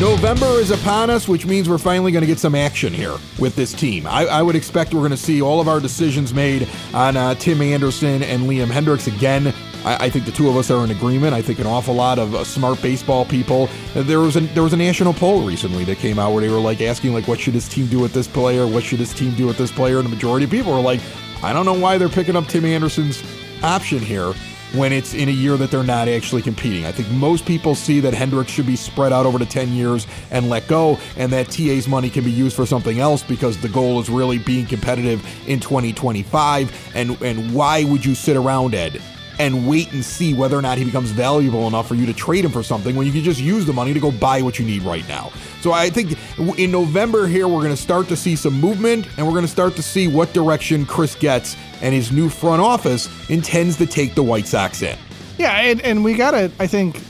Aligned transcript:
November 0.00 0.58
is 0.58 0.70
upon 0.70 1.08
us, 1.08 1.26
which 1.26 1.46
means 1.46 1.70
we're 1.70 1.78
finally 1.78 2.12
going 2.12 2.20
to 2.20 2.26
get 2.26 2.38
some 2.38 2.54
action 2.54 2.92
here 2.92 3.16
with 3.38 3.56
this 3.56 3.72
team. 3.72 4.06
I, 4.06 4.26
I 4.26 4.42
would 4.42 4.54
expect 4.54 4.92
we're 4.92 5.00
going 5.00 5.10
to 5.12 5.16
see 5.16 5.40
all 5.40 5.58
of 5.58 5.68
our 5.68 5.80
decisions 5.80 6.34
made 6.34 6.68
on 6.92 7.16
uh, 7.16 7.34
Tim 7.36 7.62
Anderson 7.62 8.22
and 8.22 8.42
Liam 8.42 8.66
Hendriks 8.66 9.06
again. 9.06 9.54
I, 9.86 10.04
I, 10.04 10.10
think 10.10 10.26
the 10.26 10.32
two 10.32 10.50
of 10.50 10.56
us 10.58 10.70
are 10.70 10.84
in 10.84 10.90
agreement. 10.90 11.32
I 11.32 11.40
think 11.40 11.60
an 11.60 11.66
awful 11.66 11.94
lot 11.94 12.18
of 12.18 12.34
uh, 12.34 12.44
smart 12.44 12.82
baseball 12.82 13.24
people. 13.24 13.70
There 13.94 14.20
was 14.20 14.36
a 14.36 14.40
there 14.40 14.62
was 14.62 14.74
a 14.74 14.76
national 14.76 15.14
poll 15.14 15.46
recently 15.46 15.84
that 15.84 15.96
came 15.96 16.18
out 16.18 16.32
where 16.32 16.42
they 16.42 16.50
were 16.50 16.60
like 16.60 16.82
asking 16.82 17.14
like, 17.14 17.26
what 17.26 17.40
should 17.40 17.54
this 17.54 17.68
team 17.68 17.86
do 17.86 17.98
with 17.98 18.12
this 18.12 18.28
player? 18.28 18.66
What 18.66 18.84
should 18.84 18.98
this 18.98 19.14
team 19.14 19.34
do 19.34 19.46
with 19.46 19.56
this 19.56 19.72
player? 19.72 19.96
And 19.96 20.04
the 20.04 20.10
majority 20.10 20.44
of 20.44 20.50
people 20.50 20.74
were 20.74 20.80
like, 20.80 21.00
I 21.42 21.54
don't 21.54 21.64
know 21.64 21.78
why 21.78 21.96
they're 21.96 22.10
picking 22.10 22.36
up 22.36 22.48
Tim 22.48 22.66
Anderson's 22.66 23.22
option 23.62 24.00
here 24.00 24.34
when 24.76 24.92
it's 24.92 25.14
in 25.14 25.28
a 25.28 25.32
year 25.32 25.56
that 25.56 25.70
they're 25.70 25.82
not 25.82 26.08
actually 26.08 26.42
competing. 26.42 26.84
I 26.84 26.92
think 26.92 27.10
most 27.10 27.46
people 27.46 27.74
see 27.74 28.00
that 28.00 28.14
Hendriks 28.14 28.48
should 28.48 28.66
be 28.66 28.76
spread 28.76 29.12
out 29.12 29.26
over 29.26 29.38
the 29.38 29.46
10 29.46 29.72
years 29.72 30.06
and 30.30 30.48
let 30.48 30.68
go, 30.68 30.98
and 31.16 31.32
that 31.32 31.50
TA's 31.50 31.88
money 31.88 32.10
can 32.10 32.24
be 32.24 32.30
used 32.30 32.54
for 32.54 32.66
something 32.66 33.00
else 33.00 33.22
because 33.22 33.60
the 33.60 33.68
goal 33.68 34.00
is 34.00 34.08
really 34.08 34.38
being 34.38 34.66
competitive 34.66 35.24
in 35.48 35.60
2025. 35.60 36.92
And, 36.94 37.20
and 37.22 37.54
why 37.54 37.84
would 37.84 38.04
you 38.04 38.14
sit 38.14 38.36
around, 38.36 38.74
Ed? 38.74 39.00
And 39.38 39.68
wait 39.68 39.92
and 39.92 40.02
see 40.04 40.32
whether 40.32 40.56
or 40.56 40.62
not 40.62 40.78
he 40.78 40.84
becomes 40.84 41.10
valuable 41.10 41.66
enough 41.66 41.86
for 41.88 41.94
you 41.94 42.06
to 42.06 42.14
trade 42.14 42.44
him 42.44 42.50
for 42.50 42.62
something 42.62 42.96
when 42.96 43.06
you 43.06 43.12
can 43.12 43.22
just 43.22 43.40
use 43.40 43.66
the 43.66 43.72
money 43.72 43.92
to 43.92 44.00
go 44.00 44.10
buy 44.10 44.40
what 44.40 44.58
you 44.58 44.64
need 44.64 44.82
right 44.82 45.06
now. 45.08 45.30
So 45.60 45.72
I 45.72 45.90
think 45.90 46.16
in 46.58 46.70
November 46.70 47.26
here, 47.26 47.46
we're 47.46 47.60
going 47.60 47.74
to 47.74 47.76
start 47.76 48.08
to 48.08 48.16
see 48.16 48.34
some 48.34 48.58
movement 48.58 49.06
and 49.16 49.26
we're 49.26 49.32
going 49.32 49.44
to 49.44 49.50
start 49.50 49.74
to 49.76 49.82
see 49.82 50.08
what 50.08 50.32
direction 50.32 50.86
Chris 50.86 51.14
Getz 51.14 51.56
and 51.82 51.94
his 51.94 52.12
new 52.12 52.28
front 52.28 52.62
office 52.62 53.08
intends 53.28 53.76
to 53.76 53.86
take 53.86 54.14
the 54.14 54.22
White 54.22 54.46
Sox 54.46 54.80
in. 54.80 54.96
Yeah, 55.38 55.52
and, 55.52 55.80
and 55.82 56.02
we 56.02 56.14
got 56.14 56.30
to, 56.30 56.50
I 56.58 56.66
think, 56.66 57.02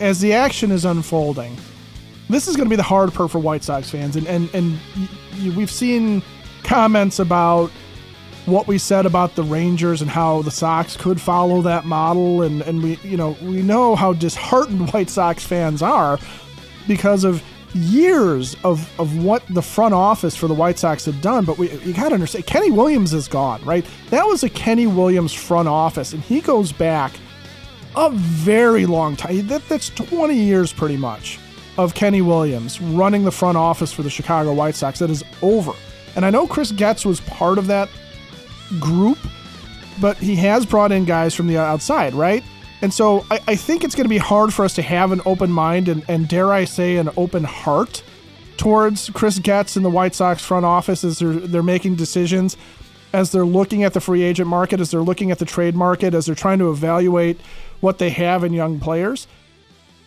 as 0.00 0.20
the 0.20 0.32
action 0.32 0.72
is 0.72 0.84
unfolding, 0.84 1.56
this 2.28 2.48
is 2.48 2.56
going 2.56 2.66
to 2.66 2.70
be 2.70 2.76
the 2.76 2.82
hard 2.82 3.12
part 3.12 3.30
for 3.30 3.38
White 3.38 3.62
Sox 3.62 3.90
fans. 3.90 4.16
And, 4.16 4.26
and, 4.26 4.52
and 4.54 4.78
we've 5.56 5.70
seen 5.70 6.22
comments 6.62 7.18
about 7.18 7.70
what 8.50 8.66
we 8.66 8.78
said 8.78 9.06
about 9.06 9.34
the 9.34 9.42
Rangers 9.42 10.02
and 10.02 10.10
how 10.10 10.42
the 10.42 10.50
Sox 10.50 10.96
could 10.96 11.20
follow 11.20 11.62
that 11.62 11.84
model. 11.84 12.42
And, 12.42 12.62
and 12.62 12.82
we, 12.82 12.96
you 13.02 13.16
know, 13.16 13.36
we 13.42 13.62
know 13.62 13.96
how 13.96 14.12
disheartened 14.12 14.90
White 14.92 15.10
Sox 15.10 15.44
fans 15.44 15.82
are 15.82 16.18
because 16.86 17.24
of 17.24 17.42
years 17.74 18.56
of, 18.64 18.92
of 18.98 19.22
what 19.22 19.42
the 19.48 19.62
front 19.62 19.94
office 19.94 20.34
for 20.34 20.48
the 20.48 20.54
White 20.54 20.78
Sox 20.78 21.04
had 21.04 21.20
done, 21.20 21.44
but 21.44 21.58
we, 21.58 21.70
you 21.80 21.92
got 21.92 22.08
to 22.08 22.14
understand 22.14 22.46
Kenny 22.46 22.70
Williams 22.70 23.14
is 23.14 23.28
gone, 23.28 23.62
right? 23.64 23.86
That 24.10 24.26
was 24.26 24.42
a 24.42 24.50
Kenny 24.50 24.86
Williams 24.86 25.32
front 25.32 25.68
office, 25.68 26.12
and 26.12 26.22
he 26.22 26.40
goes 26.40 26.72
back 26.72 27.12
a 27.96 28.10
very 28.10 28.86
long 28.86 29.16
time. 29.16 29.46
That, 29.46 29.66
that's 29.68 29.90
20 29.90 30.34
years 30.34 30.72
pretty 30.72 30.96
much 30.96 31.38
of 31.78 31.94
Kenny 31.94 32.22
Williams 32.22 32.80
running 32.80 33.24
the 33.24 33.30
front 33.30 33.56
office 33.56 33.92
for 33.92 34.02
the 34.02 34.10
Chicago 34.10 34.52
White 34.52 34.74
Sox. 34.74 34.98
That 34.98 35.10
is 35.10 35.24
over. 35.42 35.72
And 36.16 36.26
I 36.26 36.30
know 36.30 36.46
Chris 36.46 36.72
Getz 36.72 37.04
was 37.04 37.20
part 37.20 37.56
of 37.56 37.66
that 37.68 37.88
group, 38.78 39.18
but 40.00 40.16
he 40.16 40.36
has 40.36 40.64
brought 40.66 40.92
in 40.92 41.04
guys 41.04 41.34
from 41.34 41.46
the 41.46 41.58
outside, 41.58 42.14
right? 42.14 42.44
And 42.82 42.92
so 42.92 43.26
I, 43.30 43.40
I 43.48 43.56
think 43.56 43.84
it's 43.84 43.94
going 43.94 44.04
to 44.04 44.10
be 44.10 44.18
hard 44.18 44.54
for 44.54 44.64
us 44.64 44.74
to 44.74 44.82
have 44.82 45.12
an 45.12 45.20
open 45.26 45.50
mind 45.50 45.88
and, 45.88 46.04
and, 46.08 46.28
dare 46.28 46.52
I 46.52 46.64
say, 46.64 46.96
an 46.96 47.10
open 47.16 47.44
heart 47.44 48.02
towards 48.56 49.10
Chris 49.10 49.38
Getz 49.38 49.76
and 49.76 49.84
the 49.84 49.90
White 49.90 50.14
Sox 50.14 50.44
front 50.44 50.64
office 50.64 51.04
as 51.04 51.18
they're, 51.18 51.32
they're 51.32 51.62
making 51.62 51.96
decisions, 51.96 52.56
as 53.12 53.32
they're 53.32 53.44
looking 53.44 53.84
at 53.84 53.92
the 53.92 54.00
free 54.00 54.22
agent 54.22 54.48
market, 54.48 54.80
as 54.80 54.90
they're 54.90 55.00
looking 55.00 55.30
at 55.30 55.38
the 55.38 55.44
trade 55.44 55.74
market, 55.74 56.14
as 56.14 56.26
they're 56.26 56.34
trying 56.34 56.58
to 56.58 56.70
evaluate 56.70 57.40
what 57.80 57.98
they 57.98 58.10
have 58.10 58.44
in 58.44 58.52
young 58.52 58.78
players. 58.78 59.26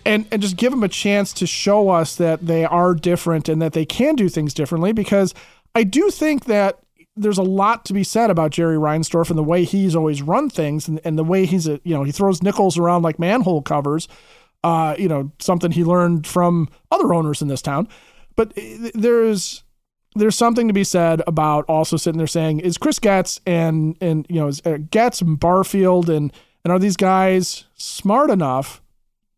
And, 0.06 0.26
and 0.32 0.42
just 0.42 0.58
give 0.58 0.72
them 0.72 0.84
a 0.84 0.90
chance 0.90 1.32
to 1.34 1.48
show 1.48 1.90
us 1.90 2.18
that 2.18 2.46
they 2.46 2.66
are 2.66 2.94
different 2.94 3.48
and 3.48 3.62
that 3.62 3.72
they 3.72 3.86
can 3.86 4.16
do 4.16 4.28
things 4.28 4.54
differently 4.54 4.92
because 4.92 5.34
I 5.74 5.84
do 5.84 6.12
think 6.12 6.46
that 6.46 6.83
there's 7.16 7.38
a 7.38 7.44
lot 7.44 7.86
to 7.86 7.94
be 7.94 8.04
said 8.04 8.30
about 8.30 8.52
Jerry 8.52 8.78
Reinsdorf 8.78 9.30
and 9.30 9.38
the 9.38 9.44
way 9.44 9.64
he's 9.64 9.96
always 9.96 10.22
run 10.22 10.50
things 10.50 10.88
and, 10.88 11.00
and 11.04 11.18
the 11.18 11.24
way 11.24 11.46
he's 11.46 11.68
a, 11.68 11.80
you 11.84 11.94
know, 11.94 12.04
he 12.04 12.12
throws 12.12 12.42
nickels 12.42 12.78
around 12.78 13.04
like 13.04 13.20
manhole 13.20 13.62
covers. 13.62 14.08
Uh, 14.64 14.96
you 14.98 15.10
know, 15.10 15.30
something 15.40 15.72
he 15.72 15.84
learned 15.84 16.26
from 16.26 16.70
other 16.90 17.14
owners 17.14 17.42
in 17.42 17.50
this 17.50 17.62
town. 17.62 17.88
But 18.36 18.54
there's 18.96 19.64
there's 20.16 20.36
something 20.36 20.68
to 20.68 20.74
be 20.74 20.84
said 20.84 21.22
about 21.28 21.66
also 21.68 21.98
sitting 21.98 22.18
there 22.18 22.28
saying, 22.28 22.60
is 22.62 22.78
Chris 22.78 22.98
Getz 23.00 23.42
and 23.46 23.98
and 24.00 24.26
you 24.30 24.40
know, 24.40 24.48
is 24.48 24.62
uh, 24.66 24.78
Getz 24.90 25.22
and 25.22 25.40
Barfield 25.40 26.10
and 26.10 26.32
and 26.64 26.72
are 26.72 26.80
these 26.80 26.96
guys 26.96 27.66
smart 27.76 28.30
enough 28.30 28.82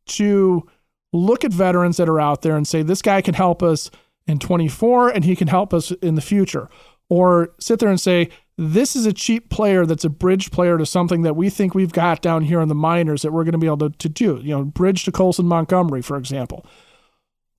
to 0.07 0.67
look 1.11 1.43
at 1.43 1.51
veterans 1.51 1.97
that 1.97 2.07
are 2.07 2.19
out 2.19 2.41
there 2.41 2.55
and 2.55 2.67
say 2.67 2.83
this 2.83 3.01
guy 3.01 3.21
can 3.21 3.33
help 3.33 3.63
us 3.63 3.89
in 4.27 4.37
24 4.37 5.09
and 5.09 5.25
he 5.25 5.35
can 5.35 5.47
help 5.47 5.73
us 5.73 5.91
in 5.91 6.15
the 6.15 6.21
future? 6.21 6.69
Or 7.09 7.53
sit 7.59 7.79
there 7.79 7.89
and 7.89 7.99
say, 7.99 8.29
this 8.57 8.95
is 8.95 9.05
a 9.05 9.13
cheap 9.13 9.49
player 9.49 9.85
that's 9.85 10.05
a 10.05 10.09
bridge 10.09 10.49
player 10.51 10.77
to 10.77 10.85
something 10.85 11.23
that 11.23 11.35
we 11.35 11.49
think 11.49 11.75
we've 11.75 11.91
got 11.91 12.21
down 12.21 12.43
here 12.43 12.61
in 12.61 12.69
the 12.69 12.75
minors 12.75 13.21
that 13.21 13.31
we're 13.31 13.43
going 13.43 13.51
to 13.51 13.57
be 13.57 13.67
able 13.67 13.77
to, 13.77 13.89
to 13.89 14.09
do, 14.09 14.39
you 14.41 14.55
know, 14.55 14.63
bridge 14.63 15.03
to 15.03 15.11
Colson 15.11 15.45
Montgomery, 15.45 16.01
for 16.01 16.17
example. 16.17 16.65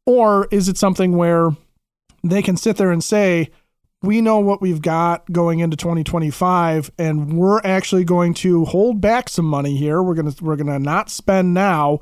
Or 0.06 0.48
is 0.50 0.68
it 0.68 0.78
something 0.78 1.16
where 1.16 1.50
they 2.22 2.42
can 2.42 2.56
sit 2.56 2.76
there 2.76 2.90
and 2.90 3.04
say, 3.04 3.50
we 4.02 4.20
know 4.20 4.38
what 4.38 4.62
we've 4.62 4.82
got 4.82 5.30
going 5.32 5.58
into 5.58 5.76
2025 5.76 6.90
and 6.98 7.36
we're 7.36 7.60
actually 7.64 8.04
going 8.04 8.34
to 8.34 8.64
hold 8.64 9.00
back 9.00 9.28
some 9.28 9.46
money 9.46 9.76
here. 9.76 10.02
We're 10.02 10.14
going 10.14 10.30
to 10.30 10.44
we're 10.44 10.56
going 10.56 10.66
to 10.68 10.78
not 10.78 11.10
spend 11.10 11.54
now 11.54 12.00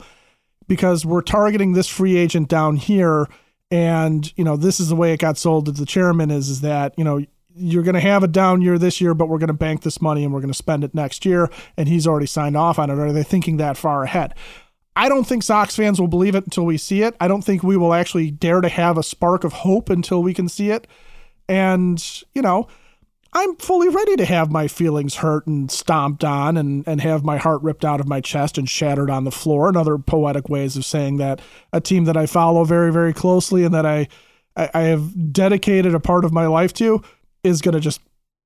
because 0.68 1.06
we're 1.06 1.22
targeting 1.22 1.72
this 1.72 1.88
free 1.88 2.16
agent 2.16 2.48
down 2.48 2.76
here 2.76 3.28
and 3.70 4.32
you 4.36 4.44
know 4.44 4.56
this 4.56 4.80
is 4.80 4.88
the 4.88 4.96
way 4.96 5.12
it 5.12 5.20
got 5.20 5.38
sold 5.38 5.66
to 5.66 5.72
the 5.72 5.86
chairman 5.86 6.30
is 6.30 6.48
is 6.48 6.60
that 6.60 6.94
you 6.98 7.04
know 7.04 7.24
you're 7.56 7.82
going 7.82 7.94
to 7.94 8.00
have 8.00 8.22
a 8.22 8.28
down 8.28 8.60
year 8.60 8.78
this 8.78 9.00
year, 9.00 9.14
but 9.14 9.28
we're 9.28 9.38
going 9.38 9.48
to 9.48 9.54
bank 9.54 9.82
this 9.82 10.02
money 10.02 10.24
and 10.24 10.32
we're 10.32 10.40
going 10.40 10.52
to 10.52 10.54
spend 10.54 10.84
it 10.84 10.94
next 10.94 11.24
year. 11.24 11.50
And 11.76 11.88
he's 11.88 12.06
already 12.06 12.26
signed 12.26 12.56
off 12.56 12.78
on 12.78 12.90
it. 12.90 12.98
Are 12.98 13.12
they 13.12 13.22
thinking 13.22 13.56
that 13.58 13.76
far 13.76 14.02
ahead? 14.02 14.34
I 14.96 15.08
don't 15.08 15.24
think 15.24 15.42
Sox 15.42 15.74
fans 15.74 16.00
will 16.00 16.08
believe 16.08 16.34
it 16.34 16.44
until 16.44 16.64
we 16.64 16.78
see 16.78 17.02
it. 17.02 17.16
I 17.20 17.28
don't 17.28 17.42
think 17.42 17.62
we 17.62 17.76
will 17.76 17.94
actually 17.94 18.30
dare 18.30 18.60
to 18.60 18.68
have 18.68 18.96
a 18.96 19.02
spark 19.02 19.44
of 19.44 19.52
hope 19.52 19.90
until 19.90 20.22
we 20.22 20.34
can 20.34 20.48
see 20.48 20.70
it. 20.70 20.86
And, 21.48 22.22
you 22.32 22.42
know, 22.42 22.68
I'm 23.32 23.56
fully 23.56 23.88
ready 23.88 24.14
to 24.16 24.24
have 24.24 24.52
my 24.52 24.68
feelings 24.68 25.16
hurt 25.16 25.48
and 25.48 25.68
stomped 25.68 26.22
on 26.22 26.56
and, 26.56 26.86
and 26.86 27.00
have 27.00 27.24
my 27.24 27.36
heart 27.36 27.62
ripped 27.62 27.84
out 27.84 27.98
of 27.98 28.06
my 28.06 28.20
chest 28.20 28.56
and 28.56 28.68
shattered 28.68 29.10
on 29.10 29.24
the 29.24 29.32
floor 29.32 29.66
and 29.66 29.76
other 29.76 29.98
poetic 29.98 30.48
ways 30.48 30.76
of 30.76 30.84
saying 30.84 31.16
that 31.16 31.40
a 31.72 31.80
team 31.80 32.04
that 32.04 32.16
I 32.16 32.26
follow 32.26 32.64
very, 32.64 32.92
very 32.92 33.12
closely 33.12 33.64
and 33.64 33.74
that 33.74 33.84
I, 33.84 34.06
I, 34.56 34.70
I 34.72 34.80
have 34.82 35.32
dedicated 35.32 35.94
a 35.94 36.00
part 36.00 36.24
of 36.24 36.32
my 36.32 36.46
life 36.46 36.72
to 36.74 37.02
is 37.44 37.60
going 37.60 37.74
to 37.74 37.80
just 37.80 38.00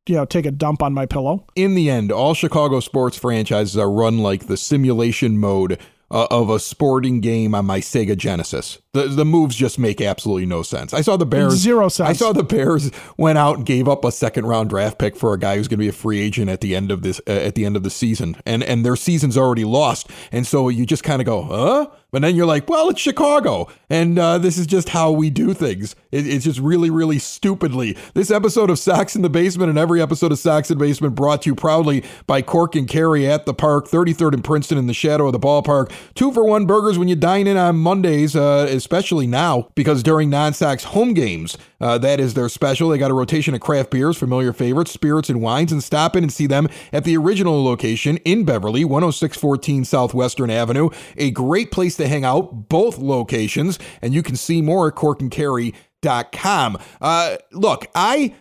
you 0.07 0.17
know 0.17 0.25
take 0.25 0.47
a 0.47 0.51
dump 0.51 0.83
on 0.83 0.93
my 0.93 1.07
pillow. 1.07 1.47
In 1.55 1.75
the 1.75 1.89
end, 1.89 2.13
all 2.13 2.35
Chicago 2.35 2.81
sports 2.81 3.17
franchises 3.17 3.77
are 3.77 3.91
run 3.91 4.19
like 4.19 4.47
the 4.47 4.57
simulation 4.57 5.39
mode 5.39 5.79
uh, 6.11 6.27
of 6.31 6.51
a 6.51 6.59
sporting 6.59 7.21
game 7.21 7.55
on 7.55 7.67
my 7.67 7.81
Sega 7.81 8.17
Genesis. 8.17 8.79
The 8.95 9.07
the 9.07 9.27
moves 9.27 9.55
just 9.55 9.79
make 9.79 10.01
absolutely 10.01 10.47
no 10.47 10.63
sense. 10.63 10.95
I 10.95 11.03
saw 11.03 11.19
the 11.19 11.27
Bears 11.27 11.55
zero 11.57 11.91
sense. 11.91 12.09
I 12.09 12.13
saw 12.15 12.33
the 12.33 12.43
Bears 12.43 12.91
went 13.19 13.37
out 13.37 13.59
and 13.59 13.67
gave 13.67 13.87
up 13.87 14.03
a 14.03 14.11
second 14.11 14.47
round 14.47 14.71
draft 14.71 14.99
pick 14.99 15.15
for 15.15 15.35
a 15.35 15.39
guy 15.39 15.57
who's 15.57 15.69
going 15.69 15.79
to 15.79 15.85
be 15.85 15.89
a 15.89 15.93
free 15.93 16.19
agent 16.21 16.49
at 16.49 16.63
the 16.63 16.75
end 16.75 16.91
of 16.91 17.03
this 17.03 17.21
uh, 17.27 17.33
at 17.33 17.55
the 17.55 17.67
end 17.67 17.77
of 17.77 17.83
the 17.83 17.91
season, 17.91 18.37
and 18.47 18.63
and 18.63 18.87
their 18.87 18.97
season's 18.97 19.37
already 19.37 19.65
lost, 19.65 20.09
and 20.33 20.47
so 20.47 20.71
you 20.71 20.87
just 20.87 21.05
kind 21.05 21.21
of 21.21 21.27
go, 21.27 21.43
huh? 21.43 21.89
But 22.11 22.23
then 22.23 22.35
you're 22.35 22.47
like, 22.47 22.71
well, 22.71 22.89
it's 22.89 23.01
Chicago, 23.01 23.69
and 23.91 24.19
uh, 24.19 24.39
this 24.39 24.57
is 24.57 24.67
just 24.67 24.89
how 24.89 25.11
we 25.11 25.29
do 25.29 25.53
things. 25.53 25.95
It, 26.11 26.27
it's 26.27 26.47
just 26.47 26.59
really, 26.59 26.89
really 26.89 27.19
stupidly. 27.19 27.99
This 28.15 28.31
episode 28.31 28.71
of 28.71 28.79
Sox 28.79 29.15
in 29.15 29.21
the 29.21 29.29
Basement 29.29 29.69
and 29.69 29.79
every 29.79 30.01
episode 30.01 30.33
of 30.33 30.39
Sox 30.39 30.71
in 30.71 30.79
the 30.79 30.85
Basement 30.87 31.15
brought 31.15 31.43
to 31.43 31.51
you 31.51 31.55
proudly 31.55 32.03
by 32.27 32.41
Cork 32.41 32.75
and 32.77 32.89
Kerry 32.89 33.27
at 33.27 33.45
the 33.45 33.53
park, 33.53 33.89
33rd 33.89 34.33
and 34.33 34.43
Princeton 34.43 34.79
in 34.79 34.87
the 34.87 34.95
shadow 34.95 35.27
of 35.27 35.33
the 35.33 35.39
ballpark. 35.39 35.93
Two 36.15 36.33
for 36.33 36.45
one 36.45 36.65
burgers 36.65 36.99
when 36.99 37.09
you 37.09 37.17
dine 37.17 37.47
in 37.47 37.59
on 37.59 37.77
Mondays, 37.77 38.35
uh, 38.35 38.67
especially 38.79 39.27
now 39.27 39.69
because 39.75 40.03
during 40.03 40.31
non-Sox 40.31 40.85
home 40.85 41.13
games, 41.13 41.59
uh, 41.81 41.99
that 41.99 42.19
is 42.21 42.33
their 42.33 42.49
special. 42.49 42.89
They 42.89 42.97
got 42.97 43.11
a 43.11 43.15
rotation 43.15 43.55
of 43.55 43.61
craft 43.61 43.91
beers, 43.91 44.17
familiar 44.17 44.55
favorites, 44.55 44.93
spirits, 44.93 45.29
and 45.29 45.43
wines, 45.43 45.71
and 45.71 45.85
stop 45.85 46.17
in 46.17 46.25
and 46.25 46.33
see 46.33 46.47
them 46.47 46.69
at 46.93 47.05
the 47.05 47.17
original 47.17 47.63
location 47.63 48.17
in 48.19 48.45
Beverly, 48.45 48.85
10614 48.85 49.85
Southwestern 49.85 50.49
Avenue. 50.49 50.89
A 51.19 51.31
great 51.31 51.71
place 51.71 51.97
to 51.97 52.09
hang 52.09 52.25
out, 52.25 52.71
both 52.71 52.97
locations, 52.97 53.79
and 54.01 54.15
you 54.15 54.23
can 54.23 54.37
see 54.37 54.63
more 54.63 54.89
at 54.89 54.95
corkandkerry.com. 54.95 56.79
Uh, 57.01 57.37
look, 57.53 57.87
I 57.95 58.35